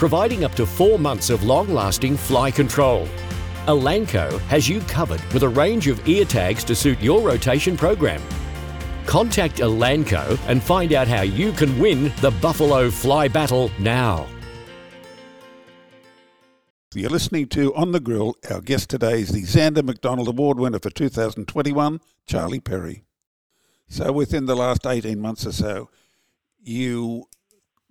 providing 0.00 0.44
up 0.44 0.54
to 0.54 0.64
four 0.64 0.98
months 0.98 1.28
of 1.28 1.44
long-lasting 1.44 2.16
fly 2.16 2.50
control. 2.50 3.06
Elanco 3.66 4.40
has 4.48 4.66
you 4.66 4.80
covered 4.88 5.22
with 5.34 5.42
a 5.42 5.48
range 5.48 5.88
of 5.88 6.08
ear 6.08 6.24
tags 6.24 6.64
to 6.64 6.74
suit 6.74 6.98
your 7.02 7.20
rotation 7.20 7.76
program. 7.76 8.22
Contact 9.04 9.56
Elanco 9.56 10.38
and 10.48 10.62
find 10.62 10.94
out 10.94 11.06
how 11.06 11.20
you 11.20 11.52
can 11.52 11.78
win 11.78 12.10
the 12.22 12.30
Buffalo 12.40 12.90
Fly 12.90 13.28
Battle 13.28 13.70
now. 13.78 14.26
You're 16.94 17.10
listening 17.10 17.48
to 17.48 17.74
On 17.74 17.92
the 17.92 18.00
Grill. 18.00 18.36
Our 18.50 18.62
guest 18.62 18.88
today 18.88 19.20
is 19.20 19.32
the 19.32 19.42
Zanda 19.42 19.84
McDonald 19.84 20.28
Award 20.28 20.58
winner 20.58 20.78
for 20.78 20.88
2021, 20.88 22.00
Charlie 22.26 22.60
Perry. 22.60 23.04
So, 23.86 24.12
within 24.12 24.46
the 24.46 24.56
last 24.56 24.86
18 24.86 25.20
months 25.20 25.44
or 25.46 25.52
so, 25.52 25.90
you 26.58 27.26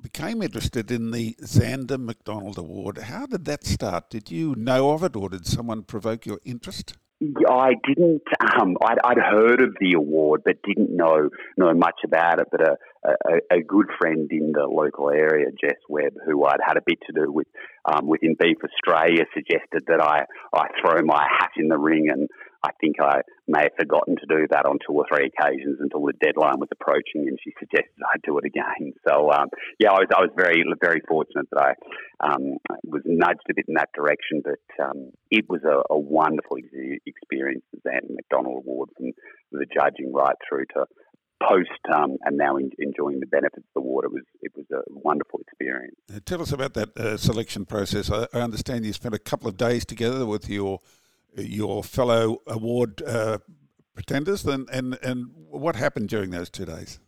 became 0.02 0.42
interested 0.42 0.92
in 0.92 1.12
the 1.12 1.36
Zanda 1.42 2.00
McDonald 2.00 2.58
Award. 2.58 2.98
How 2.98 3.26
did 3.26 3.46
that 3.46 3.66
start? 3.66 4.10
Did 4.10 4.32
you 4.32 4.56
know 4.56 4.92
of 4.92 5.04
it, 5.04 5.16
or 5.16 5.30
did 5.30 5.46
someone 5.46 5.84
provoke 5.84 6.26
your 6.26 6.40
interest? 6.46 6.98
I 7.50 7.74
didn't. 7.86 8.22
Um, 8.40 8.78
I'd, 8.82 8.98
I'd, 9.04 9.18
heard 9.18 9.62
of 9.62 9.76
the 9.82 9.94
award, 9.94 10.42
but 10.46 10.62
didn't 10.64 10.96
know 10.96 11.30
know 11.58 11.74
much 11.74 12.00
about 12.06 12.40
it. 12.40 12.48
But 12.50 12.62
a, 12.62 12.78
a, 13.04 13.58
a, 13.58 13.62
good 13.62 13.88
friend 14.00 14.32
in 14.32 14.54
the 14.54 14.66
local 14.66 15.10
area, 15.10 15.48
Jess 15.52 15.78
Webb, 15.90 16.14
who 16.26 16.46
I'd 16.46 16.62
had 16.66 16.78
a 16.78 16.82
bit 16.86 17.00
to 17.08 17.14
do 17.14 17.30
with 17.30 17.48
um, 17.84 18.08
within 18.08 18.38
Beef 18.40 18.58
Australia, 18.64 19.26
suggested 19.34 19.84
that 19.88 20.02
I, 20.02 20.24
I 20.54 20.68
throw 20.80 21.04
my 21.04 21.28
hat 21.40 21.52
in 21.58 21.68
the 21.68 21.78
ring 21.78 22.08
and 22.10 22.30
I 22.64 22.72
think 22.82 22.98
I 23.00 23.22
may 23.48 23.64
have 23.64 23.80
forgotten 23.80 24.18
to 24.18 24.26
do 24.28 24.48
that 24.52 24.66
on 24.66 24.80
two 24.86 24.94
or 24.94 25.06
three 25.08 25.32
occasions 25.32 25.78
until 25.80 26.06
the 26.06 26.14
deadline 26.20 26.60
was 26.60 26.68
approaching, 26.72 27.28
and 27.28 27.40
she 27.44 27.54
suggested 27.58 27.96
I 28.04 28.18
do 28.24 28.38
it 28.38 28.46
again. 28.46 28.94
So 29.08 29.32
um, 29.32 29.50
yeah, 29.80 29.92
I 29.92 30.00
was 30.00 30.10
I 30.16 30.22
was 30.22 30.30
very 30.36 30.64
very 30.82 31.02
fortunate 31.08 31.48
that 31.52 31.76
I 32.22 32.28
um, 32.28 32.58
was 32.84 33.02
nudged 33.06 33.48
a 33.50 33.54
bit 33.56 33.66
in 33.68 33.76
that 33.76 33.90
direction, 33.96 34.44
but 34.44 34.84
um, 34.84 35.12
it 35.32 35.46
was 35.50 35.62
a, 35.64 35.82
a 35.90 35.98
wonderful 35.98 36.58
experience, 37.06 37.64
the 37.72 37.90
Zanda 37.90 38.14
McDonald 38.14 38.64
Award, 38.66 38.90
from 38.98 39.12
the 39.52 39.66
judging 39.74 40.14
right 40.14 40.36
through 40.48 40.66
to 40.76 40.86
post 41.42 41.70
um, 41.94 42.18
and 42.24 42.38
now 42.38 42.58
in, 42.58 42.70
enjoying 42.80 43.20
the 43.20 43.26
benefits 43.26 43.66
of 43.66 43.74
the 43.76 43.82
water 43.82 44.10
was 44.10 44.24
it 44.42 44.52
was 44.56 44.66
a 44.72 44.82
wonderful 44.88 45.40
experience. 45.40 45.96
Tell 46.26 46.42
us 46.42 46.52
about 46.52 46.74
that 46.74 46.98
uh, 46.98 47.18
selection 47.18 47.66
process. 47.66 48.12
I, 48.12 48.28
I, 48.34 48.42
understand 48.42 48.86
you 48.86 48.94
spent 48.94 49.16
a 49.16 49.20
couple 49.20 49.48
of 49.48 49.58
days 49.58 49.86
together 49.86 50.26
with 50.26 50.50
your 50.50 50.80
your 51.42 51.84
fellow 51.84 52.42
award 52.48 53.02
uh, 53.06 53.40
pretenders, 53.94 54.46
and, 54.46 54.70
and 54.72 54.98
and 55.04 55.28
what 55.34 55.76
happened 55.76 56.10
during 56.10 56.32
those 56.32 56.50
two 56.50 56.66
days? 56.66 57.00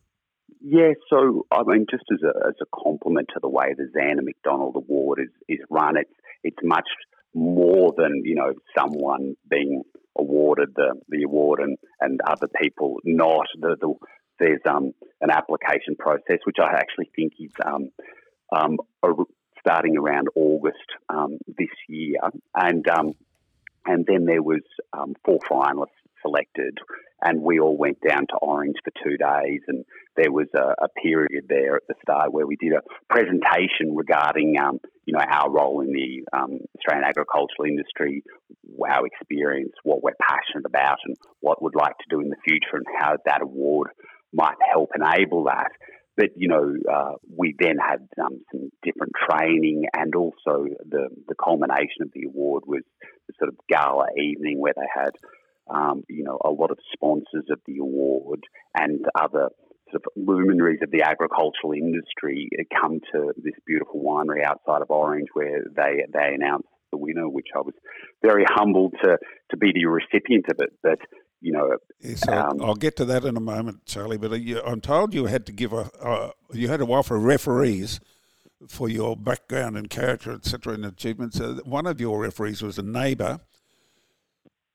Yeah, 0.59 0.93
so 1.09 1.45
I 1.51 1.63
mean, 1.63 1.85
just 1.89 2.03
as 2.11 2.19
a 2.23 2.47
as 2.47 2.55
a 2.61 2.65
compliment 2.83 3.29
to 3.33 3.39
the 3.41 3.49
way 3.49 3.73
the 3.75 3.89
Zanda 3.97 4.23
McDonald 4.23 4.75
Award 4.75 5.19
is 5.19 5.29
is 5.47 5.59
run, 5.69 5.97
it's 5.97 6.11
it's 6.43 6.57
much 6.63 6.87
more 7.33 7.93
than 7.97 8.21
you 8.25 8.35
know 8.35 8.53
someone 8.77 9.35
being 9.49 9.83
awarded 10.17 10.69
the, 10.75 10.93
the 11.09 11.23
award 11.23 11.59
and, 11.61 11.77
and 11.99 12.19
other 12.27 12.47
people 12.61 12.97
not. 13.03 13.47
The, 13.59 13.75
the, 13.79 13.93
there's 14.39 14.61
um, 14.69 14.93
an 15.21 15.29
application 15.31 15.95
process 15.97 16.39
which 16.45 16.57
I 16.61 16.73
actually 16.73 17.09
think 17.15 17.33
is 17.39 17.51
um, 17.65 17.89
um, 18.53 18.77
starting 19.59 19.97
around 19.97 20.27
August 20.35 20.77
um, 21.09 21.37
this 21.47 21.69
year, 21.87 22.19
and 22.55 22.87
um, 22.89 23.13
and 23.85 24.05
then 24.07 24.25
there 24.25 24.43
was 24.43 24.61
um, 24.93 25.15
four 25.25 25.39
finalists 25.49 25.87
selected, 26.21 26.77
and 27.21 27.41
we 27.41 27.59
all 27.59 27.77
went 27.77 27.97
down 28.07 28.21
to 28.27 28.35
Orange 28.41 28.75
for 28.83 28.91
two 29.03 29.17
days, 29.17 29.61
and 29.67 29.85
there 30.15 30.31
was 30.31 30.47
a, 30.55 30.85
a 30.85 30.89
period 31.01 31.45
there 31.47 31.75
at 31.75 31.87
the 31.87 31.95
start 32.01 32.33
where 32.33 32.47
we 32.47 32.55
did 32.57 32.73
a 32.73 32.81
presentation 33.09 33.95
regarding, 33.95 34.55
um, 34.59 34.79
you 35.05 35.13
know, 35.13 35.23
our 35.27 35.49
role 35.49 35.81
in 35.81 35.91
the 35.91 36.23
um, 36.37 36.59
Australian 36.77 37.07
agricultural 37.07 37.67
industry, 37.67 38.23
our 38.87 39.05
experience, 39.05 39.73
what 39.83 40.03
we're 40.03 40.11
passionate 40.21 40.65
about, 40.65 40.97
and 41.05 41.15
what 41.39 41.61
we'd 41.61 41.75
like 41.75 41.97
to 41.97 42.15
do 42.15 42.21
in 42.21 42.29
the 42.29 42.35
future, 42.47 42.75
and 42.75 42.85
how 42.99 43.15
that 43.25 43.41
award 43.41 43.89
might 44.33 44.57
help 44.71 44.89
enable 44.95 45.45
that. 45.45 45.71
But 46.17 46.31
you 46.35 46.49
know, 46.49 46.73
uh, 46.91 47.13
we 47.35 47.55
then 47.57 47.77
had 47.77 48.07
um, 48.21 48.41
some 48.51 48.69
different 48.83 49.13
training, 49.29 49.85
and 49.95 50.13
also 50.15 50.65
the 50.87 51.07
the 51.27 51.35
culmination 51.41 52.01
of 52.01 52.11
the 52.13 52.25
award 52.27 52.63
was 52.67 52.83
sort 53.37 53.49
of 53.49 53.55
gala 53.69 54.07
evening 54.17 54.59
where 54.59 54.73
they 54.75 54.87
had, 54.93 55.11
um, 55.73 56.03
you 56.09 56.23
know, 56.23 56.37
a 56.43 56.49
lot 56.49 56.71
of 56.71 56.77
sponsors 56.93 57.45
of 57.49 57.59
the 57.65 57.79
award 57.79 58.41
and 58.77 59.05
other 59.15 59.49
sort 59.91 60.03
of 60.05 60.11
luminaries 60.15 60.79
of 60.81 60.91
the 60.91 61.03
agricultural 61.03 61.73
industry 61.73 62.49
come 62.79 62.99
to 63.13 63.33
this 63.37 63.53
beautiful 63.65 64.01
winery 64.01 64.43
outside 64.43 64.81
of 64.81 64.89
Orange, 64.89 65.27
where 65.33 65.63
they 65.75 66.03
they 66.11 66.35
announced 66.35 66.67
the 66.91 66.97
winner, 66.97 67.27
which 67.29 67.47
I 67.55 67.59
was 67.59 67.73
very 68.21 68.45
humbled 68.47 68.93
to 69.03 69.17
to 69.51 69.57
be 69.57 69.71
the 69.73 69.85
recipient 69.85 70.45
of 70.49 70.57
it. 70.59 70.71
But 70.81 70.99
you 71.41 71.51
know, 71.51 71.77
yes, 71.99 72.27
um, 72.27 72.61
I'll 72.61 72.75
get 72.75 72.95
to 72.97 73.05
that 73.05 73.25
in 73.25 73.35
a 73.35 73.41
moment, 73.41 73.85
Charlie. 73.85 74.17
But 74.17 74.31
uh, 74.31 74.61
I'm 74.65 74.81
told 74.81 75.13
you 75.13 75.25
had 75.25 75.45
to 75.47 75.51
give 75.51 75.73
a 75.73 75.89
uh, 76.01 76.31
you 76.53 76.67
had 76.67 76.79
to 76.79 76.85
offer 76.85 77.17
referees 77.17 77.99
for 78.67 78.89
your 78.89 79.17
background 79.17 79.77
and 79.77 79.89
character, 79.89 80.31
etc., 80.31 80.73
and 80.73 80.85
achievements. 80.85 81.39
Uh, 81.39 81.59
one 81.63 81.87
of 81.87 81.99
your 81.99 82.21
referees 82.21 82.61
was 82.61 82.77
a 82.77 82.83
neighbour 82.83 83.39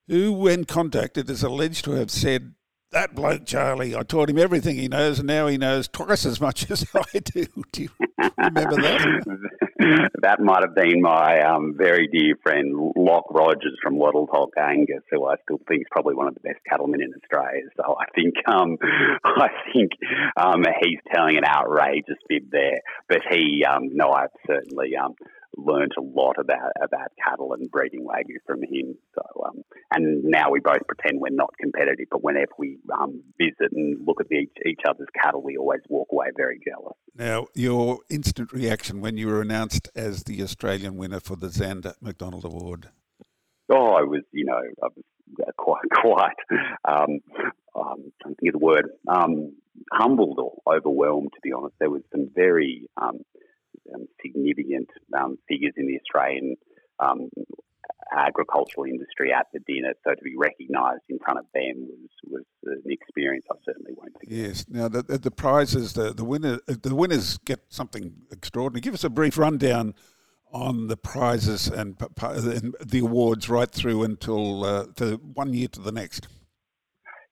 who, 0.09 0.33
when 0.33 0.65
contacted, 0.65 1.31
is 1.31 1.43
alleged 1.43 1.85
to 1.85 1.93
have 1.93 2.11
said 2.11 2.55
that 2.93 3.15
bloke 3.15 3.45
Charlie, 3.45 3.95
I 3.97 4.03
taught 4.03 4.31
him 4.31 4.39
everything 4.39 4.77
he 4.77 4.89
knows, 4.89 5.19
and 5.19 5.27
now 5.27 5.47
he 5.47 5.59
knows 5.59 5.89
twice 5.89 6.25
as 6.25 6.41
much 6.41 6.71
as 6.71 6.87
I 6.95 7.19
do. 7.19 7.47
Do 7.73 7.83
you 7.83 7.91
remember 8.39 8.77
that? 8.77 9.51
that 10.23 10.41
might 10.41 10.63
have 10.63 10.75
been 10.75 11.03
my 11.03 11.41
um, 11.41 11.75
very 11.77 12.09
dear 12.09 12.37
friend 12.43 12.93
Locke 12.97 13.31
Rogers 13.31 13.77
from 13.83 13.97
Wattle 13.97 14.27
Talk 14.27 14.53
Angus, 14.59 15.03
who 15.11 15.27
I 15.27 15.35
still 15.45 15.61
think 15.69 15.83
is 15.83 15.87
probably 15.91 16.15
one 16.15 16.29
of 16.29 16.35
the 16.35 16.41
best 16.41 16.61
cattlemen 16.69 17.03
in 17.03 17.13
Australia. 17.23 17.63
So 17.77 17.97
I 17.99 18.07
think 18.15 18.35
um, 18.47 18.79
I 19.25 19.49
think 19.73 19.93
um, 20.37 20.65
he's 20.81 21.01
telling 21.13 21.37
an 21.37 21.45
outrageous 21.45 22.19
fib 22.29 22.51
there. 22.51 22.79
But 23.09 23.21
he, 23.31 23.65
um, 23.65 23.91
no, 23.93 24.11
I've 24.11 24.31
certainly 24.47 24.97
um, 24.97 25.15
learned 25.57 25.93
a 25.99 26.03
lot 26.03 26.37
about 26.39 26.73
about 26.83 27.11
cattle 27.23 27.53
and 27.53 27.71
breeding 27.71 28.05
wagyu 28.07 28.37
from 28.47 28.63
him. 28.63 28.97
So, 29.15 29.23
um, 29.47 29.63
and 29.93 30.25
now 30.25 30.51
we 30.51 30.61
both 30.61 30.87
pretend 30.87 31.21
we're 31.21 31.31
not 31.31 31.53
competitive, 31.61 32.07
but 32.11 32.23
whenever 32.23 32.53
we 32.59 32.79
um, 32.99 33.23
visit 33.39 33.73
and 33.73 34.07
look 34.07 34.21
at 34.21 34.29
the, 34.29 34.49
each 34.67 34.81
other's 34.89 35.09
cattle, 35.21 35.43
we 35.43 35.57
always 35.57 35.81
walk 35.89 36.09
away 36.13 36.27
very 36.37 36.61
jealous. 36.67 36.97
Now, 37.15 37.47
your 37.55 38.01
instant 38.11 38.53
reaction 38.53 39.01
when 39.01 39.17
you 39.17 39.29
were 39.29 39.41
announced 39.41 39.89
as 39.95 40.25
the 40.25 40.43
Australian 40.43 40.97
winner 40.97 41.21
for 41.21 41.37
the 41.37 41.49
Zanda 41.49 41.95
McDonald 42.01 42.45
Award? 42.45 42.91
Oh, 43.69 43.95
I 43.95 44.03
was, 44.03 44.23
you 44.33 44.45
know, 44.45 44.61
I 44.83 44.87
was 44.95 45.53
quite, 45.57 45.83
quite. 45.95 46.37
Um, 46.89 47.19
um, 47.75 48.13
I 48.25 48.29
think 48.29 48.55
of 48.55 48.61
the 48.61 48.65
word 48.65 48.89
um, 49.09 49.55
humbled 49.93 50.39
or 50.39 50.75
overwhelmed. 50.75 51.33
To 51.35 51.41
be 51.43 51.53
honest, 51.53 51.75
there 51.79 51.91
was 51.91 52.03
some 52.13 52.31
very 52.35 52.89
um, 53.01 53.21
um, 53.95 54.07
significant 54.23 54.89
um, 55.17 55.39
figures 55.49 55.75
in 55.77 55.87
the 55.87 55.99
Australian 56.01 56.57
um, 56.99 57.29
agricultural 58.17 58.87
industry 58.87 59.33
at 59.33 59.47
the 59.53 59.61
dinner. 59.67 59.93
So 60.05 60.15
to 60.15 60.23
be 60.23 60.35
recognised 60.37 61.03
in 61.09 61.19
front 61.19 61.39
of 61.39 61.47
them 61.55 61.89
was, 61.89 62.11
was 62.25 62.45
an 62.65 62.91
experience 62.91 63.45
I 63.51 63.57
certainly 63.65 63.93
won't 63.97 64.13
forget. 64.19 64.37
Yes. 64.37 64.65
Now 64.69 64.89
the, 64.89 65.03
the 65.03 65.31
prizes, 65.31 65.93
the 65.95 66.13
the 66.13 66.25
winner, 66.25 66.59
the 66.67 66.95
winners 66.95 67.39
get 67.39 67.61
something 67.69 68.13
extraordinary. 68.31 68.81
Give 68.81 68.95
us 68.95 69.05
a 69.05 69.11
brief 69.11 69.39
rundown 69.39 69.95
on 70.53 70.87
the 70.87 70.97
prizes 70.97 71.67
and, 71.67 71.97
and 72.23 72.75
the 72.85 73.01
awards 73.01 73.49
right 73.49 73.71
through 73.71 74.05
until 74.05 74.65
uh, 74.65 74.87
the 74.97 75.21
one 75.35 75.53
year 75.53 75.69
to 75.69 75.81
the 75.81 75.93
next. 75.93 76.29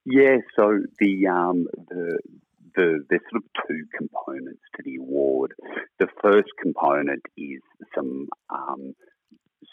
Yeah. 0.05 0.37
So 0.57 0.79
the 0.99 1.27
um, 1.27 1.67
the 1.89 2.19
the, 2.75 3.05
there's 3.09 3.21
sort 3.31 3.43
of 3.43 3.67
two 3.67 3.83
components 3.97 4.61
to 4.75 4.83
the 4.83 4.97
award. 4.97 5.53
The 5.99 6.07
first 6.21 6.49
component 6.61 7.23
is 7.37 7.61
some 7.93 8.27
um, 8.49 8.93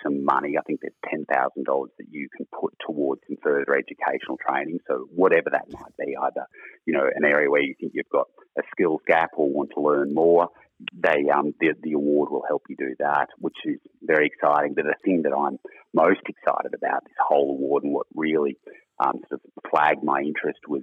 some 0.03 0.25
money. 0.25 0.55
I 0.59 0.63
think 0.63 0.81
there's 0.81 0.95
ten 1.09 1.25
thousand 1.25 1.65
dollars 1.65 1.91
that 1.99 2.07
you 2.11 2.29
can 2.37 2.47
put 2.47 2.75
towards 2.85 3.23
some 3.29 3.37
further 3.43 3.75
educational 3.75 4.39
training. 4.39 4.79
So 4.89 5.07
whatever 5.15 5.51
that 5.51 5.71
might 5.71 5.97
be, 5.99 6.17
either 6.17 6.47
you 6.87 6.95
know 6.95 7.09
an 7.15 7.25
area 7.25 7.51
where 7.51 7.63
you 7.63 7.75
think 7.79 7.93
you've 7.95 8.09
got 8.11 8.29
a 8.59 8.63
skills 8.73 9.01
gap 9.07 9.31
or 9.37 9.51
want 9.51 9.71
to 9.75 9.81
learn 9.81 10.15
more, 10.15 10.49
they 10.93 11.29
um, 11.35 11.53
the, 11.61 11.75
the 11.83 11.93
award 11.93 12.31
will 12.31 12.45
help 12.47 12.63
you 12.69 12.77
do 12.77 12.95
that, 12.99 13.29
which 13.39 13.57
is 13.65 13.79
very 14.03 14.27
exciting. 14.27 14.75
But 14.75 14.85
the 14.85 14.95
thing 15.05 15.23
that 15.23 15.37
I'm 15.37 15.59
most 15.95 16.23
excited 16.29 16.75
about 16.75 17.05
this 17.05 17.17
whole 17.27 17.51
award 17.51 17.85
and 17.85 17.93
what 17.93 18.07
really 18.15 18.57
um, 19.05 19.21
sort 19.29 19.41
of 19.45 19.71
flagged 19.71 20.03
my 20.03 20.21
interest 20.21 20.61
was 20.69 20.83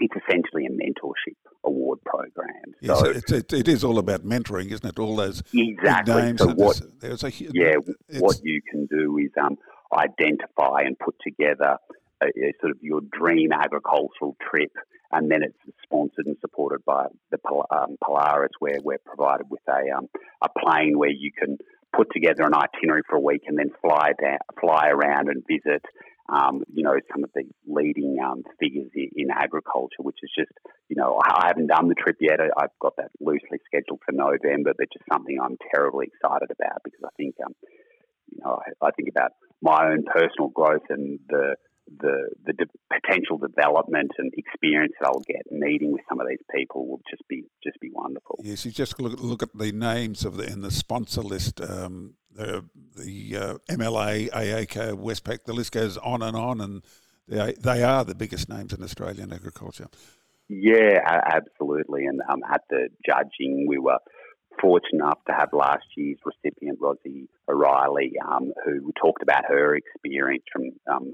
it's 0.00 0.14
essentially 0.16 0.66
a 0.66 0.70
mentorship 0.70 1.36
award 1.64 1.98
program. 2.04 2.74
Yes, 2.80 2.98
so 3.00 3.10
it's, 3.10 3.30
it, 3.30 3.52
it 3.52 3.68
is 3.68 3.84
all 3.84 3.98
about 3.98 4.24
mentoring, 4.24 4.72
isn't 4.72 4.86
it? 4.86 4.98
All 4.98 5.14
those 5.16 5.42
exactly. 5.52 6.14
names. 6.14 6.40
So 6.40 6.48
what, 6.48 6.80
there's, 7.00 7.20
there's 7.20 7.40
a, 7.40 7.44
yeah, 7.52 7.74
what 8.18 8.40
you 8.42 8.60
can 8.68 8.86
do 8.86 9.18
is 9.18 9.30
um, 9.40 9.58
identify 9.92 10.82
and 10.86 10.98
put 10.98 11.14
together 11.22 11.76
a, 12.22 12.26
a 12.26 12.52
sort 12.60 12.72
of 12.72 12.78
your 12.80 13.00
dream 13.12 13.52
agricultural 13.52 14.36
trip, 14.50 14.72
and 15.12 15.30
then 15.30 15.42
it's 15.42 15.58
sponsored 15.82 16.26
and 16.26 16.36
supported 16.40 16.84
by 16.84 17.06
the 17.30 17.38
um, 17.70 17.96
Polaris, 18.02 18.52
where 18.58 18.78
we're 18.82 18.98
provided 19.04 19.46
with 19.50 19.62
a 19.68 19.96
um, 19.96 20.08
a 20.42 20.48
plane 20.58 20.98
where 20.98 21.10
you 21.10 21.30
can 21.36 21.58
put 21.94 22.08
together 22.12 22.44
an 22.44 22.54
itinerary 22.54 23.02
for 23.08 23.16
a 23.16 23.20
week 23.20 23.42
and 23.46 23.58
then 23.58 23.70
fly 23.82 24.12
down, 24.22 24.38
fly 24.60 24.88
around 24.88 25.28
and 25.28 25.42
visit 25.46 25.84
um, 26.30 26.62
you 26.72 26.82
know, 26.82 26.94
some 27.12 27.24
of 27.24 27.30
these 27.34 27.50
leading 27.66 28.18
um, 28.24 28.42
figures 28.60 28.90
in, 28.94 29.30
agriculture, 29.30 30.02
which 30.02 30.18
is 30.22 30.30
just, 30.36 30.52
you 30.88 30.96
know, 30.96 31.18
I 31.24 31.48
haven't 31.48 31.68
done 31.68 31.88
the 31.88 31.94
trip 31.94 32.16
yet. 32.20 32.38
I've 32.40 32.76
got 32.80 32.96
that 32.96 33.10
loosely 33.20 33.58
scheduled 33.66 34.00
for 34.04 34.12
November, 34.12 34.72
but 34.76 34.92
just 34.92 35.04
something 35.12 35.38
I'm 35.42 35.56
terribly 35.74 36.06
excited 36.06 36.50
about 36.50 36.82
because 36.84 37.00
I 37.04 37.10
think, 37.16 37.34
um, 37.44 37.54
you 38.30 38.38
know, 38.44 38.58
I, 38.60 38.86
I 38.86 38.90
think 38.92 39.08
about 39.08 39.32
my 39.60 39.90
own 39.90 40.04
personal 40.04 40.48
growth 40.48 40.86
and 40.88 41.18
the 41.28 41.56
the 41.98 42.28
the 42.46 42.52
de- 42.52 42.66
potential 42.92 43.38
development 43.38 44.12
and 44.18 44.30
experience 44.36 44.92
that 45.00 45.08
I'll 45.08 45.24
get 45.26 45.50
meeting 45.50 45.92
with 45.92 46.02
some 46.08 46.20
of 46.20 46.28
these 46.28 46.44
people 46.54 46.86
will 46.86 47.00
just 47.10 47.26
be 47.28 47.44
just 47.64 47.80
be 47.80 47.90
wonderful. 47.92 48.38
Yes, 48.42 48.64
you 48.64 48.70
just 48.70 49.00
look, 49.00 49.20
look 49.20 49.42
at 49.42 49.56
the 49.56 49.72
names 49.72 50.24
of 50.24 50.36
the 50.36 50.46
in 50.46 50.60
the 50.60 50.70
sponsor 50.70 51.22
list. 51.22 51.60
Um, 51.60 52.14
the 52.32 52.64
the 52.96 53.36
uh, 53.36 53.58
MLA, 53.68 54.30
AACO, 54.30 54.98
Westpac, 54.98 55.44
the 55.44 55.52
list 55.52 55.72
goes 55.72 55.96
on 55.98 56.22
and 56.22 56.36
on, 56.36 56.60
and 56.60 56.82
they 57.28 57.54
they 57.54 57.82
are 57.82 58.04
the 58.04 58.14
biggest 58.14 58.48
names 58.48 58.72
in 58.72 58.82
Australian 58.82 59.32
agriculture. 59.32 59.88
Yeah, 60.48 60.98
absolutely. 61.06 62.06
And 62.06 62.20
um, 62.28 62.42
at 62.52 62.62
the 62.68 62.88
judging, 63.06 63.66
we 63.68 63.78
were 63.78 63.98
fortunate 64.60 65.04
enough 65.04 65.20
to 65.26 65.32
have 65.32 65.50
last 65.52 65.84
year's 65.96 66.18
recipient, 66.24 66.78
Rosie 66.80 67.28
O'Reilly, 67.48 68.14
um, 68.28 68.52
who 68.64 68.92
talked 69.00 69.22
about 69.22 69.44
her 69.46 69.76
experience 69.76 70.42
from 70.52 70.70
um, 70.92 71.12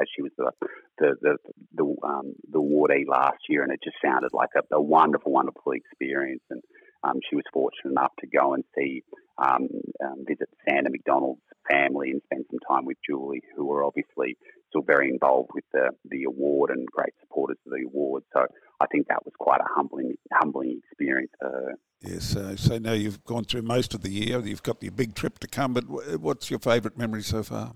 as 0.00 0.06
she 0.14 0.22
was 0.22 0.32
the 0.38 0.50
the 0.98 1.14
the 1.20 1.36
the, 1.74 1.96
um, 2.02 2.34
the 2.50 2.58
awardee 2.58 3.06
last 3.06 3.38
year, 3.48 3.62
and 3.62 3.72
it 3.72 3.80
just 3.84 3.96
sounded 4.02 4.30
like 4.32 4.50
a, 4.56 4.74
a 4.74 4.80
wonderful, 4.80 5.32
wonderful 5.32 5.72
experience. 5.72 6.42
And 6.50 6.62
um, 7.02 7.20
she 7.28 7.36
was 7.36 7.44
fortunate 7.52 7.90
enough 7.90 8.12
to 8.20 8.26
go 8.26 8.54
and 8.54 8.64
see 8.76 9.02
um, 9.38 9.68
um, 10.04 10.24
visit 10.26 10.48
Zanda 10.68 10.90
McDonald's 10.90 11.40
family 11.70 12.10
and 12.10 12.22
spend 12.24 12.46
some 12.50 12.58
time 12.68 12.84
with 12.84 12.96
Julie, 13.08 13.42
who 13.56 13.66
were 13.66 13.84
obviously 13.84 14.36
still 14.68 14.82
very 14.82 15.08
involved 15.10 15.50
with 15.54 15.64
the 15.72 15.90
the 16.10 16.24
award 16.24 16.70
and 16.70 16.86
great 16.86 17.14
supporters 17.20 17.58
of 17.66 17.72
the 17.72 17.84
award. 17.86 18.24
So 18.32 18.46
I 18.80 18.86
think 18.86 19.08
that 19.08 19.24
was 19.24 19.34
quite 19.38 19.60
a 19.60 19.68
humbling 19.68 20.16
humbling 20.32 20.80
experience 20.84 21.32
for 21.38 21.48
her. 21.48 21.74
Yes, 22.00 22.36
uh, 22.36 22.56
so 22.56 22.78
now 22.78 22.92
you've 22.92 23.24
gone 23.24 23.44
through 23.44 23.62
most 23.62 23.94
of 23.94 24.02
the 24.02 24.10
year. 24.10 24.40
You've 24.40 24.62
got 24.62 24.82
your 24.82 24.92
big 24.92 25.14
trip 25.14 25.38
to 25.40 25.48
come, 25.48 25.74
but 25.74 25.84
what's 26.20 26.50
your 26.50 26.60
favourite 26.60 26.96
memory 26.96 27.22
so 27.22 27.42
far? 27.42 27.74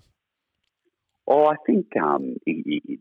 Oh, 1.26 1.46
I 1.46 1.54
think 1.66 1.86
um, 1.96 2.36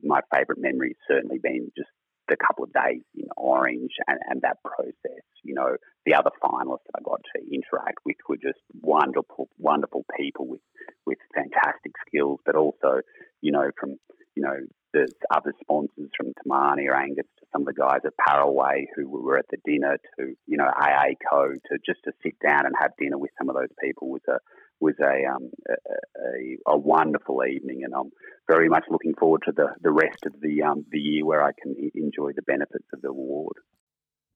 my 0.03 0.21
favourite 0.33 0.61
memory 0.61 0.89
has 0.89 1.15
certainly 1.15 1.39
been 1.41 1.71
just 1.75 1.89
the 2.31 2.38
couple 2.38 2.63
of 2.63 2.71
days 2.71 3.03
in 3.13 3.27
Orange 3.35 3.91
and, 4.07 4.17
and 4.29 4.41
that 4.41 4.57
process. 4.63 5.23
You 5.43 5.53
know, 5.53 5.75
the 6.05 6.15
other 6.15 6.31
finalists 6.41 6.88
that 6.88 6.97
I 6.97 7.01
got 7.03 7.19
to 7.35 7.41
interact 7.53 8.00
with 8.05 8.15
were 8.27 8.38
just 8.38 8.59
wonderful, 8.81 9.50
wonderful 9.59 10.05
people 10.17 10.47
with, 10.47 10.61
with 11.05 11.17
fantastic 11.35 11.91
skills, 12.07 12.39
but 12.45 12.55
also, 12.55 13.01
you 13.41 13.51
know, 13.51 13.69
from, 13.77 13.97
you 14.35 14.43
know, 14.43 14.55
the 14.93 15.07
other 15.33 15.53
sponsors 15.61 16.09
from 16.15 16.27
Te 16.27 16.45
Mania 16.45 16.95
Angus 16.95 17.27
to 17.39 17.45
some 17.51 17.61
of 17.63 17.67
the 17.67 17.79
guys 17.79 18.00
at 18.05 18.13
Paraway 18.17 18.88
who 18.95 19.09
were 19.09 19.38
at 19.38 19.45
the 19.51 19.57
dinner 19.65 19.97
to, 20.17 20.33
you 20.47 20.57
know, 20.57 20.67
AA 20.67 21.15
Co 21.29 21.51
to 21.51 21.77
just 21.85 22.00
to 22.05 22.11
sit 22.23 22.35
down 22.39 22.65
and 22.65 22.75
have 22.79 22.91
dinner 22.97 23.17
with 23.17 23.31
some 23.38 23.50
of 23.50 23.55
those 23.55 23.71
people 23.83 24.09
was 24.09 24.21
a 24.27 24.39
was 24.81 24.95
a, 25.00 25.31
um, 25.31 25.51
a, 25.69 26.71
a, 26.71 26.77
wonderful 26.77 27.41
evening, 27.45 27.83
and 27.83 27.93
I'm 27.93 28.11
very 28.50 28.67
much 28.67 28.85
looking 28.89 29.13
forward 29.13 29.43
to 29.45 29.51
the, 29.51 29.67
the 29.81 29.91
rest 29.91 30.25
of 30.25 30.33
the 30.41 30.63
um, 30.63 30.85
the 30.91 31.00
year 31.00 31.25
where 31.25 31.43
I 31.43 31.51
can 31.61 31.75
enjoy 31.93 32.31
the 32.35 32.41
benefits 32.41 32.88
of 32.93 33.01
the 33.01 33.09
award. 33.09 33.53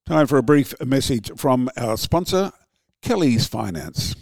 Time 0.05 0.27
for 0.27 0.37
a 0.37 0.43
brief 0.43 0.73
message 0.85 1.31
from 1.35 1.69
our 1.77 1.97
sponsor, 1.97 2.51
Kelly's 3.01 3.47
Finance. 3.47 4.15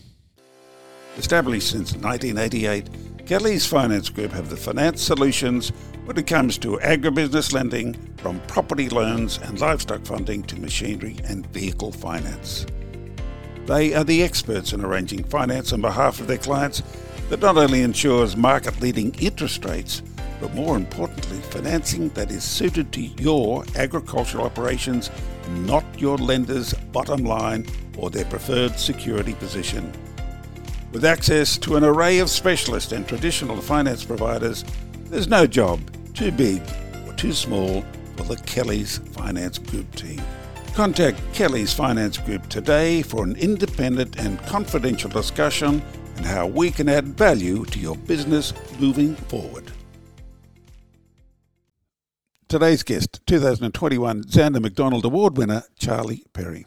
Established 1.17 1.69
since 1.69 1.93
1988, 1.93 3.27
Kelly's 3.27 3.65
Finance 3.65 4.09
Group 4.09 4.31
have 4.31 4.49
the 4.49 4.57
finance 4.57 5.01
solutions 5.01 5.71
when 6.05 6.17
it 6.17 6.25
comes 6.25 6.57
to 6.57 6.77
agribusiness 6.79 7.53
lending, 7.53 7.93
from 8.17 8.39
property 8.47 8.89
loans 8.89 9.39
and 9.43 9.59
livestock 9.59 10.05
funding 10.05 10.43
to 10.43 10.59
machinery 10.59 11.17
and 11.25 11.45
vehicle 11.47 11.91
finance. 11.91 12.65
They 13.65 13.93
are 13.93 14.03
the 14.03 14.23
experts 14.23 14.73
in 14.73 14.83
arranging 14.83 15.23
finance 15.23 15.71
on 15.71 15.81
behalf 15.81 16.19
of 16.19 16.27
their 16.27 16.37
clients 16.37 16.83
that 17.29 17.41
not 17.41 17.57
only 17.57 17.81
ensures 17.81 18.35
market 18.35 18.81
leading 18.81 19.13
interest 19.15 19.63
rates, 19.65 20.01
but 20.41 20.53
more 20.53 20.75
importantly, 20.75 21.39
financing 21.39 22.09
that 22.09 22.29
is 22.29 22.43
suited 22.43 22.91
to 22.91 23.01
your 23.01 23.63
agricultural 23.75 24.45
operations, 24.45 25.09
not 25.49 25.85
your 25.97 26.17
lender's 26.17 26.73
bottom 26.91 27.23
line 27.23 27.65
or 27.97 28.09
their 28.09 28.25
preferred 28.25 28.77
security 28.77 29.33
position. 29.35 29.91
With 30.91 31.05
access 31.05 31.57
to 31.59 31.77
an 31.77 31.83
array 31.85 32.19
of 32.19 32.29
specialist 32.29 32.91
and 32.91 33.07
traditional 33.07 33.61
finance 33.61 34.03
providers, 34.03 34.65
there's 35.05 35.27
no 35.27 35.47
job 35.47 35.79
too 36.13 36.31
big 36.31 36.61
or 37.07 37.13
too 37.13 37.33
small 37.33 37.85
for 38.17 38.23
the 38.23 38.35
Kelly's 38.45 38.97
Finance 38.97 39.57
Group 39.59 39.89
team. 39.95 40.21
Contact 40.73 41.21
Kelly's 41.33 41.71
Finance 41.71 42.17
Group 42.17 42.49
today 42.49 43.03
for 43.03 43.23
an 43.23 43.35
independent 43.35 44.17
and 44.17 44.39
confidential 44.47 45.07
discussion 45.07 45.83
on 46.17 46.23
how 46.23 46.47
we 46.47 46.71
can 46.71 46.89
add 46.89 47.09
value 47.09 47.63
to 47.65 47.77
your 47.77 47.95
business 47.95 48.53
moving 48.79 49.13
forward. 49.13 49.71
Today's 52.47 52.81
guest, 52.81 53.21
2021 53.27 54.23
Zanda 54.23 54.59
McDonald 54.59 55.05
Award 55.05 55.37
winner, 55.37 55.61
Charlie 55.77 56.25
Perry. 56.33 56.65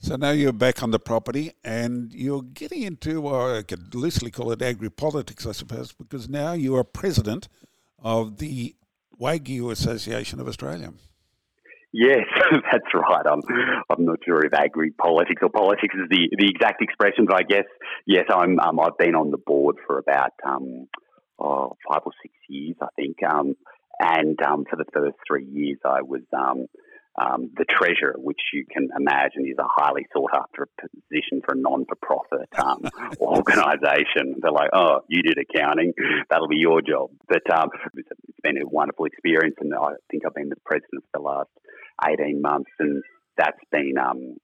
So 0.00 0.16
now 0.16 0.32
you're 0.32 0.52
back 0.52 0.82
on 0.82 0.90
the 0.90 0.98
property 0.98 1.52
and 1.62 2.12
you're 2.12 2.42
getting 2.42 2.82
into, 2.82 3.22
or 3.22 3.58
I 3.58 3.62
could 3.62 3.94
loosely 3.94 4.32
call 4.32 4.50
it 4.50 4.62
agri-politics, 4.62 5.46
I 5.46 5.52
suppose, 5.52 5.92
because 5.92 6.28
now 6.28 6.54
you 6.54 6.74
are 6.74 6.82
president 6.82 7.46
of 8.00 8.38
the 8.38 8.74
Wagyu 9.20 9.70
Association 9.70 10.40
of 10.40 10.48
Australia. 10.48 10.92
Yes, 11.96 12.26
that's 12.72 12.92
right. 12.92 13.24
I'm 13.24 13.40
I'm 13.88 14.04
not 14.04 14.18
sure 14.26 14.44
if 14.44 14.52
agri 14.52 14.90
politics 14.90 15.40
or 15.42 15.48
politics 15.48 15.94
is 15.94 16.08
the, 16.10 16.28
the 16.36 16.48
exact 16.48 16.82
expression, 16.82 17.24
but 17.24 17.36
I 17.36 17.44
guess 17.44 17.66
yes, 18.04 18.24
I'm 18.28 18.58
um, 18.58 18.80
I've 18.80 18.98
been 18.98 19.14
on 19.14 19.30
the 19.30 19.38
board 19.38 19.76
for 19.86 19.98
about 19.98 20.32
um, 20.44 20.88
oh, 21.38 21.76
five 21.88 22.00
or 22.04 22.10
six 22.20 22.34
years, 22.48 22.74
I 22.82 22.88
think. 22.96 23.18
Um, 23.22 23.54
and 24.00 24.36
um, 24.42 24.64
for 24.68 24.74
the 24.74 24.86
first 24.92 25.14
three 25.24 25.44
years, 25.46 25.78
I 25.84 26.02
was 26.02 26.22
um, 26.36 26.66
um, 27.16 27.50
the 27.56 27.64
treasurer, 27.64 28.14
which 28.16 28.40
you 28.52 28.64
can 28.68 28.88
imagine 28.96 29.46
is 29.46 29.58
a 29.58 29.68
highly 29.68 30.06
sought 30.12 30.32
after 30.34 30.68
position 30.80 31.42
for 31.44 31.54
a 31.54 31.56
non 31.56 31.84
for 31.86 31.94
profit 31.96 32.48
um, 32.58 32.82
organisation. 33.20 34.40
They're 34.40 34.50
like, 34.50 34.70
oh, 34.72 35.00
you 35.08 35.22
did 35.22 35.38
accounting, 35.38 35.92
that'll 36.28 36.48
be 36.48 36.58
your 36.58 36.82
job. 36.82 37.10
But 37.28 37.48
um, 37.52 37.70
it's 37.94 38.08
been 38.42 38.60
a 38.60 38.66
wonderful 38.66 39.04
experience, 39.06 39.56
and 39.60 39.74
I 39.74 39.94
think 40.10 40.24
I've 40.26 40.34
been 40.34 40.48
the 40.48 40.56
president 40.64 41.04
for 41.12 41.20
the 41.20 41.22
last 41.22 41.50
18 42.04 42.42
months, 42.42 42.70
and 42.80 43.02
that's 43.36 43.58
been 43.70 43.94
um, 43.98 44.36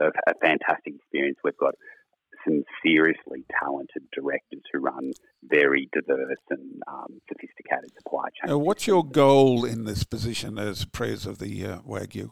a, 0.00 0.06
a 0.06 0.34
fantastic 0.40 0.94
experience. 0.94 1.38
We've 1.42 1.56
got 1.56 1.74
some 2.44 2.62
seriously 2.84 3.44
talented 3.60 4.02
directors 4.12 4.62
who 4.72 4.80
run 4.80 5.12
very 5.44 5.88
diverse 5.92 6.36
and 6.50 6.82
um, 6.88 7.20
sophisticated 7.28 7.90
supply 7.96 8.24
chains. 8.40 8.52
Uh, 8.52 8.58
what's 8.58 8.86
your 8.86 9.04
goal 9.04 9.64
in 9.64 9.84
this 9.84 10.04
position 10.04 10.58
as 10.58 10.84
pres 10.84 11.26
of 11.26 11.38
the 11.38 11.66
uh, 11.66 11.78
Wagyu? 11.80 12.30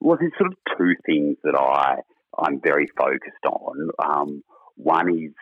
Well, 0.00 0.16
there's 0.18 0.32
sort 0.38 0.52
of 0.52 0.58
two 0.78 0.94
things 1.06 1.36
that 1.44 1.54
I 1.54 2.00
I'm 2.38 2.60
very 2.60 2.88
focused 2.96 3.44
on. 3.44 3.90
Um, 4.02 4.42
one 4.76 5.10
is, 5.10 5.34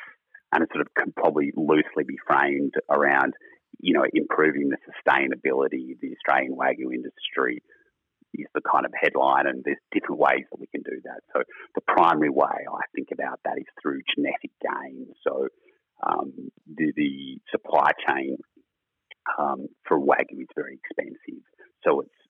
and 0.53 0.63
it 0.63 0.69
sort 0.73 0.87
of 0.87 0.93
can 0.95 1.13
probably 1.13 1.53
loosely 1.57 2.05
be 2.07 2.19
framed 2.27 2.75
around, 2.91 3.35
you 3.79 3.95
know, 3.95 4.05
improving 4.13 4.71
the 4.71 4.77
sustainability 4.89 5.93
of 5.93 6.01
the 6.01 6.15
Australian 6.17 6.57
Wagyu 6.57 6.93
industry 6.93 7.63
is 8.35 8.47
the 8.55 8.61
kind 8.61 8.85
of 8.85 8.93
headline, 8.95 9.47
and 9.47 9.63
there's 9.65 9.81
different 9.93 10.21
ways 10.21 10.45
that 10.51 10.61
we 10.61 10.67
can 10.67 10.83
do 10.83 11.01
that. 11.05 11.21
So 11.35 11.43
the 11.75 11.83
primary 11.83 12.31
way 12.31 12.67
I 12.69 12.85
think 12.95 13.09
about 13.13 13.41
that 13.45 13.59
is 13.59 13.67
through 13.81 14.01
genetic 14.15 14.53
gain. 14.61 15.07
So 15.27 15.49
um, 16.07 16.33
the, 16.67 16.93
the, 16.97 17.39
supply 17.51 17.91
chain 18.09 18.39
um, 19.39 19.67
for 19.87 19.99
wagyu 19.99 20.41
is 20.41 20.49
very 20.57 20.79
expensive, 20.81 21.45
so 21.85 22.01
it's 22.01 22.21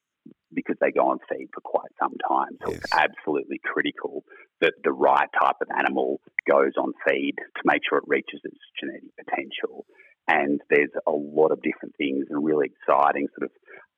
because 0.52 0.76
they 0.80 0.90
go 0.90 1.10
on 1.10 1.18
feed 1.30 1.48
for 1.54 1.60
quite 1.60 1.90
some 2.00 2.14
time. 2.26 2.58
So 2.64 2.72
yes. 2.72 2.80
it's 2.80 2.92
absolutely 2.92 3.60
critical 3.64 4.24
that 4.60 4.74
the 4.82 4.92
right 4.92 5.28
type 5.40 5.56
of 5.62 5.68
animal 5.76 6.20
goes 6.50 6.72
on 6.76 6.92
feed 7.06 7.34
to 7.38 7.62
make 7.64 7.82
sure 7.88 7.98
it 7.98 8.04
reaches 8.06 8.40
its 8.44 8.58
genetic 8.80 9.14
potential. 9.16 9.86
And 10.28 10.60
there's 10.68 10.92
a 11.06 11.12
lot 11.12 11.50
of 11.50 11.62
different 11.62 11.94
things 11.96 12.26
and 12.30 12.44
really 12.44 12.70
exciting 12.70 13.28
sort 13.38 13.50
of 13.50 13.52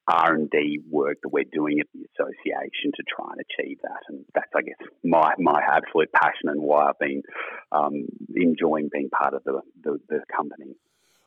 R 0.09 0.35
and 0.35 0.51
D 0.51 0.81
work 0.91 1.19
that 1.23 1.29
we're 1.29 1.45
doing 1.53 1.79
at 1.81 1.87
the 1.95 2.01
association 2.13 2.93
to 2.97 3.03
try 3.15 3.27
and 3.31 3.41
achieve 3.41 3.79
that, 3.83 4.01
and 4.09 4.25
that's 4.35 4.51
I 4.55 4.63
guess 4.63 4.89
my 5.05 5.33
my 5.39 5.61
absolute 5.71 6.13
passion 6.13 6.49
and 6.49 6.61
why 6.61 6.89
I've 6.89 6.99
been 6.99 7.23
um, 7.71 8.07
enjoying 8.35 8.91
being 8.93 9.11
part 9.11 9.35
of 9.35 9.45
the, 9.45 9.61
the, 9.83 10.01
the 10.09 10.21
company. 10.35 10.75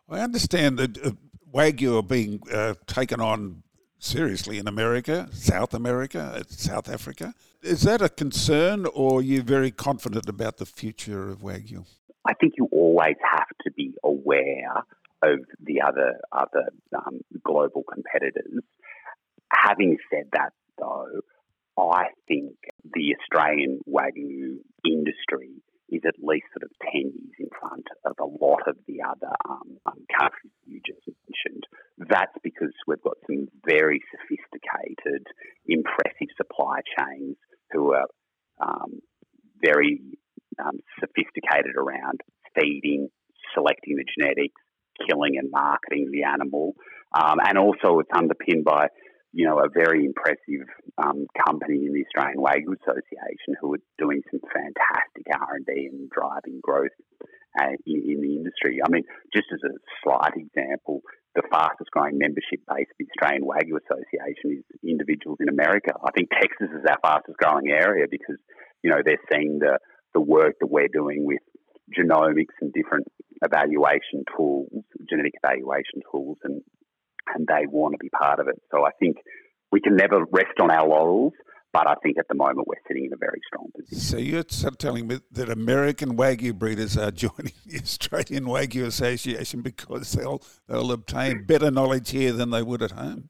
I 0.10 0.20
understand 0.20 0.78
that 0.80 1.04
uh, 1.04 1.12
wagyu 1.54 2.00
are 2.00 2.04
being 2.04 2.42
uh, 2.52 2.76
taken 2.86 3.22
on 3.22 3.64
seriously 3.98 4.58
in 4.58 4.68
America, 4.68 5.30
South 5.32 5.74
America, 5.74 6.44
South 6.50 6.90
Africa. 6.90 7.34
Is 7.62 7.84
that 7.84 8.02
a 8.02 8.10
concern, 8.10 8.86
or 8.88 9.20
are 9.20 9.24
you 9.24 9.42
very 9.42 9.72
confident 9.72 10.28
about 10.28 10.58
the 10.58 10.66
future 10.66 11.30
of 11.30 11.40
wagyu? 11.40 11.86
I 12.28 12.34
think 12.34 12.54
you 12.58 12.68
always 12.72 13.16
have 13.32 13.48
to 13.64 13.72
be 13.72 13.94
aware 14.04 14.84
of 15.26 15.40
the 15.60 15.82
other 15.82 16.20
other 16.32 16.70
um, 16.96 17.20
global 17.44 17.84
competitors. 17.84 18.64
Having 19.52 19.98
said 20.12 20.30
that, 20.34 20.54
though, 20.78 21.22
I 21.78 22.06
think 22.28 22.56
the 22.84 23.16
Australian 23.20 23.80
wagyu 23.88 24.60
industry 24.86 25.62
is 25.90 26.02
at 26.08 26.16
least 26.18 26.46
sort 26.54 26.64
of 26.64 26.72
10 26.92 27.14
years 27.14 27.38
in 27.40 27.50
front 27.60 27.86
of 28.06 28.16
a 28.20 28.26
lot 28.26 28.68
of 28.68 28.76
the 28.88 29.04
other 29.06 29.34
um, 29.48 29.78
um, 29.86 30.02
countries 30.18 30.54
you 30.66 30.82
just 30.86 31.06
mentioned. 31.06 31.64
That's 32.10 32.34
because 32.44 32.74
we've 32.88 33.02
got 33.04 33.18
some 33.30 33.48
very 33.66 34.02
sophisticated, 34.10 35.28
impressive 35.68 36.34
supply 36.38 36.82
chains 36.98 37.38
who 37.72 37.94
are 37.94 38.10
um, 38.60 39.00
very 39.62 40.02
um, 40.58 40.80
sophisticated 41.00 41.76
around 41.78 42.22
feeding, 42.58 43.10
selecting 43.54 43.98
the 43.98 44.06
genetics, 44.18 44.62
killing 45.08 45.38
and 45.38 45.50
marketing 45.52 46.10
the 46.12 46.24
animal. 46.24 46.74
Um, 47.14 47.38
and 47.46 47.58
also, 47.58 48.00
it's 48.00 48.10
underpinned 48.14 48.66
by 48.66 48.88
you 49.36 49.46
know, 49.46 49.60
a 49.60 49.68
very 49.68 50.06
impressive 50.06 50.64
um, 50.98 51.28
company 51.46 51.84
in 51.84 51.92
the 51.92 52.08
Australian 52.08 52.40
Wagyu 52.40 52.72
Association 52.72 53.60
who 53.60 53.76
are 53.76 53.84
doing 54.00 54.24
some 54.32 54.40
fantastic 54.48 55.28
R 55.28 55.60
and 55.60 55.66
D 55.68 55.92
and 55.92 56.10
driving 56.10 56.64
growth 56.64 56.96
uh, 57.60 57.76
in, 57.86 58.00
in, 58.16 58.22
the 58.24 58.40
industry. 58.40 58.80
I 58.80 58.88
mean, 58.88 59.04
just 59.36 59.52
as 59.52 59.60
a 59.68 59.76
slight 60.00 60.40
example, 60.40 61.02
the 61.36 61.44
fastest 61.52 61.92
growing 61.92 62.18
membership 62.18 62.64
base 62.64 62.88
of 62.88 62.96
the 62.96 63.12
Australian 63.12 63.44
Wagyu 63.44 63.76
Association 63.76 64.64
is 64.64 64.64
individuals 64.88 65.44
in 65.44 65.52
America. 65.52 65.92
I 66.00 66.12
think 66.16 66.32
Texas 66.32 66.72
is 66.72 66.88
our 66.88 67.04
fastest 67.04 67.36
growing 67.36 67.68
area 67.68 68.08
because, 68.10 68.40
you 68.84 68.90
know, 68.90 69.04
they're 69.04 69.20
seeing 69.28 69.60
the, 69.60 69.80
the 70.14 70.24
work 70.24 70.56
that 70.64 70.72
we're 70.72 70.88
doing 70.88 71.28
with 71.28 71.44
genomics 71.92 72.56
and 72.62 72.72
different 72.72 73.12
evaluation 73.44 74.24
tools, 74.36 74.70
genetic 75.10 75.34
evaluation 75.44 76.02
tools, 76.12 76.38
and 76.44 76.62
and 77.34 77.48
they 77.48 77.66
want 77.68 77.94
to 77.94 77.98
be 77.98 78.10
part 78.10 78.40
of 78.40 78.48
it. 78.48 78.62
So 78.72 78.86
I 78.86 78.92
think 79.00 79.18
we 79.72 79.82
can 79.82 79.96
never 79.96 80.26
rest 80.32 80.60
on 80.62 80.70
our 80.70 80.88
laurels, 80.88 81.34
but 81.74 81.90
I 81.90 81.96
think 82.04 82.18
at 82.18 82.28
the 82.30 82.36
moment 82.36 82.68
we're 82.68 82.76
sitting 82.88 83.06
in 83.06 83.14
a 83.14 83.18
very 83.18 83.42
strong 83.48 83.70
position. 83.76 84.00
So 84.00 84.18
you're 84.18 84.44
telling 84.44 85.08
me 85.08 85.20
that 85.32 85.50
American 85.50 86.16
Wagyu 86.16 86.54
breeders 86.54 86.98
are 86.98 87.12
joining 87.26 87.54
the 87.66 87.80
Australian 87.82 88.46
Wagyu 88.46 88.86
Association 88.86 89.62
because 89.62 90.14
they'll 90.14 90.42
they'll 90.68 90.92
obtain 90.92 91.46
better 91.46 91.72
knowledge 91.72 92.12
here 92.12 92.32
than 92.32 92.52
they 92.52 92.64
would 92.64 92.82
at 92.82 92.92
home. 92.92 93.30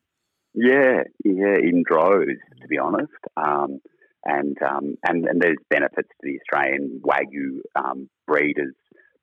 Yeah, 0.54 1.04
yeah, 1.24 1.56
in 1.62 1.84
droves, 1.86 2.40
to 2.62 2.68
be 2.70 2.78
honest. 2.78 3.12
Um, 3.36 3.80
and, 4.24 4.58
um, 4.62 4.96
and 5.08 5.26
and 5.26 5.42
there's 5.42 5.58
benefits 5.70 6.10
to 6.10 6.24
the 6.24 6.40
Australian 6.40 7.02
Wagyu 7.04 7.60
um, 7.76 8.10
breeders 8.26 8.74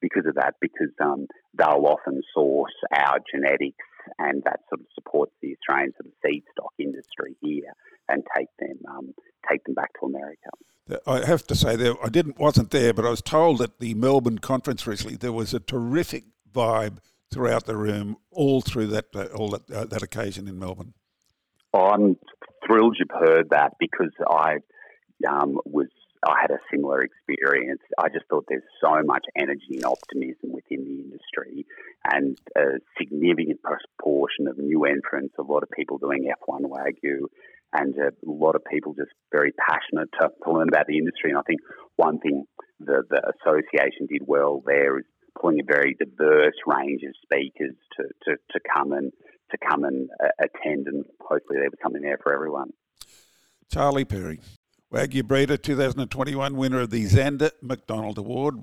because 0.03 0.27
of 0.27 0.35
that, 0.35 0.57
because 0.61 0.91
um, 1.01 1.27
they'll 1.55 1.87
often 1.87 2.21
source 2.35 2.75
our 2.95 3.19
genetics 3.33 3.79
and 4.19 4.43
that 4.45 4.61
sort 4.69 4.81
of 4.81 4.87
supports 4.95 5.33
the 5.41 5.55
Australian 5.55 5.93
sort 5.93 6.07
of 6.07 6.13
seed 6.25 6.43
stock 6.53 6.73
industry 6.79 7.37
here 7.41 7.73
and 8.09 8.25
take 8.37 8.49
them 8.59 8.79
um, 8.91 9.15
take 9.49 9.65
them 9.65 9.75
back 9.75 9.91
to 10.01 10.07
America. 10.07 10.51
I 11.07 11.25
have 11.25 11.47
to 11.47 11.55
say, 11.55 11.77
there 11.77 11.95
I 12.05 12.09
didn't 12.09 12.39
wasn't 12.39 12.71
there, 12.71 12.93
but 12.93 13.07
I 13.07 13.11
was 13.11 13.23
told 13.23 13.63
at 13.63 13.79
the 13.79 13.95
Melbourne 13.95 14.39
conference 14.39 14.87
recently 14.87 15.17
there 15.17 15.33
was 15.33 15.55
a 15.55 15.61
terrific 15.61 16.25
vibe 16.53 16.99
throughout 17.33 17.65
the 17.65 17.77
room 17.77 18.17
all 18.31 18.61
through 18.61 18.89
that 18.89 19.07
uh, 19.15 19.27
all 19.35 19.49
that, 19.51 19.71
uh, 19.71 19.85
that 19.87 20.03
occasion 20.03 20.49
in 20.49 20.59
Melbourne. 20.59 20.95
I'm 21.73 22.17
thrilled 22.67 22.97
you've 22.99 23.19
heard 23.19 23.51
that 23.51 23.75
because 23.79 24.13
I 24.29 24.57
um, 25.27 25.59
was 25.65 25.89
I 26.25 26.41
had 26.41 26.51
a 26.51 26.59
similar 26.71 27.03
experience. 27.03 27.81
I 27.99 28.09
just 28.09 28.27
thought 28.31 28.45
there's 28.49 28.63
so 28.81 29.03
much 29.05 29.25
energy 29.37 29.75
and 29.77 29.85
optimism 29.85 30.53
within 30.53 30.85
the 30.85 31.03
industry, 31.03 31.67
and 32.05 32.39
a 32.57 32.79
significant 32.99 33.61
proportion 33.63 34.47
of 34.47 34.59
new 34.59 34.85
entrants, 34.85 35.35
a 35.39 35.43
lot 35.43 35.63
of 35.63 35.71
people 35.71 35.99
doing 35.99 36.31
F1 36.49 36.63
Wagyu, 36.63 37.27
and 37.73 37.95
a 37.97 38.13
lot 38.25 38.55
of 38.55 38.63
people 38.71 38.95
just 38.95 39.11
very 39.33 39.53
passionate 39.53 40.11
to, 40.21 40.29
to 40.45 40.53
learn 40.53 40.69
about 40.69 40.87
the 40.87 40.99
industry. 40.99 41.31
And 41.31 41.39
I 41.39 41.43
think 41.43 41.61
one 41.97 42.19
thing 42.19 42.45
the, 42.79 43.03
the 43.09 43.33
association 43.41 44.07
did 44.09 44.23
well 44.27 44.63
there 44.65 44.99
is 44.99 45.05
pulling 45.41 45.61
a 45.61 45.65
very 45.65 45.97
diverse 45.99 46.55
range 46.67 47.03
of 47.03 47.15
speakers 47.23 47.75
to, 47.97 48.05
to, 48.25 48.37
to 48.51 48.61
come 48.75 48.93
and 48.93 49.13
to 49.51 49.59
come 49.69 49.85
and 49.85 50.09
uh, 50.23 50.29
attend, 50.41 50.87
and 50.87 51.05
hopefully 51.21 51.59
there 51.59 51.71
was 51.71 51.79
something 51.83 52.03
there 52.03 52.19
for 52.23 52.33
everyone. 52.33 52.71
Charlie 53.71 54.05
Perry, 54.05 54.41
Wagyu 54.93 55.25
Breeder 55.25 55.57
2021 55.57 56.55
winner 56.55 56.81
of 56.81 56.91
the 56.91 57.07
Zanda 57.07 57.51
McDonald 57.63 58.19
Award. 58.19 58.57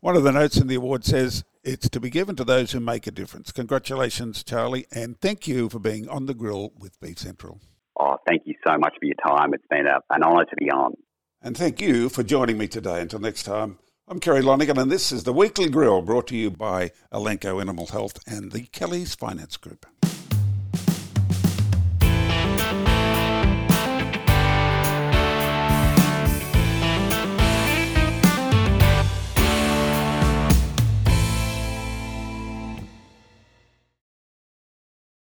One 0.00 0.16
of 0.16 0.22
the 0.22 0.32
notes 0.32 0.56
in 0.56 0.66
the 0.66 0.76
award 0.76 1.04
says 1.04 1.44
it's 1.62 1.90
to 1.90 2.00
be 2.00 2.08
given 2.08 2.36
to 2.36 2.44
those 2.44 2.72
who 2.72 2.80
make 2.80 3.06
a 3.06 3.10
difference. 3.10 3.52
Congratulations, 3.52 4.42
Charlie, 4.42 4.86
and 4.90 5.20
thank 5.20 5.46
you 5.46 5.68
for 5.68 5.78
being 5.78 6.08
on 6.08 6.24
the 6.24 6.32
grill 6.32 6.72
with 6.78 6.98
Beef 7.00 7.18
Central. 7.18 7.60
Oh, 8.00 8.16
thank 8.26 8.44
you 8.46 8.54
so 8.66 8.78
much 8.78 8.94
for 8.98 9.04
your 9.04 9.16
time. 9.26 9.52
It's 9.52 9.66
been 9.68 9.86
a, 9.86 10.00
an 10.08 10.22
honour 10.22 10.46
to 10.46 10.56
be 10.56 10.70
on. 10.70 10.94
And 11.42 11.54
thank 11.54 11.82
you 11.82 12.08
for 12.08 12.22
joining 12.22 12.56
me 12.56 12.66
today. 12.66 13.02
Until 13.02 13.18
next 13.18 13.42
time, 13.42 13.78
I'm 14.08 14.20
Kerry 14.20 14.40
Lonergan, 14.40 14.78
and 14.78 14.90
this 14.90 15.12
is 15.12 15.24
the 15.24 15.34
Weekly 15.34 15.68
Grill 15.68 16.00
brought 16.00 16.28
to 16.28 16.36
you 16.36 16.50
by 16.50 16.92
Elanco 17.12 17.60
Animal 17.60 17.88
Health 17.88 18.20
and 18.26 18.52
the 18.52 18.62
Kelly's 18.68 19.14
Finance 19.14 19.58
Group. 19.58 19.84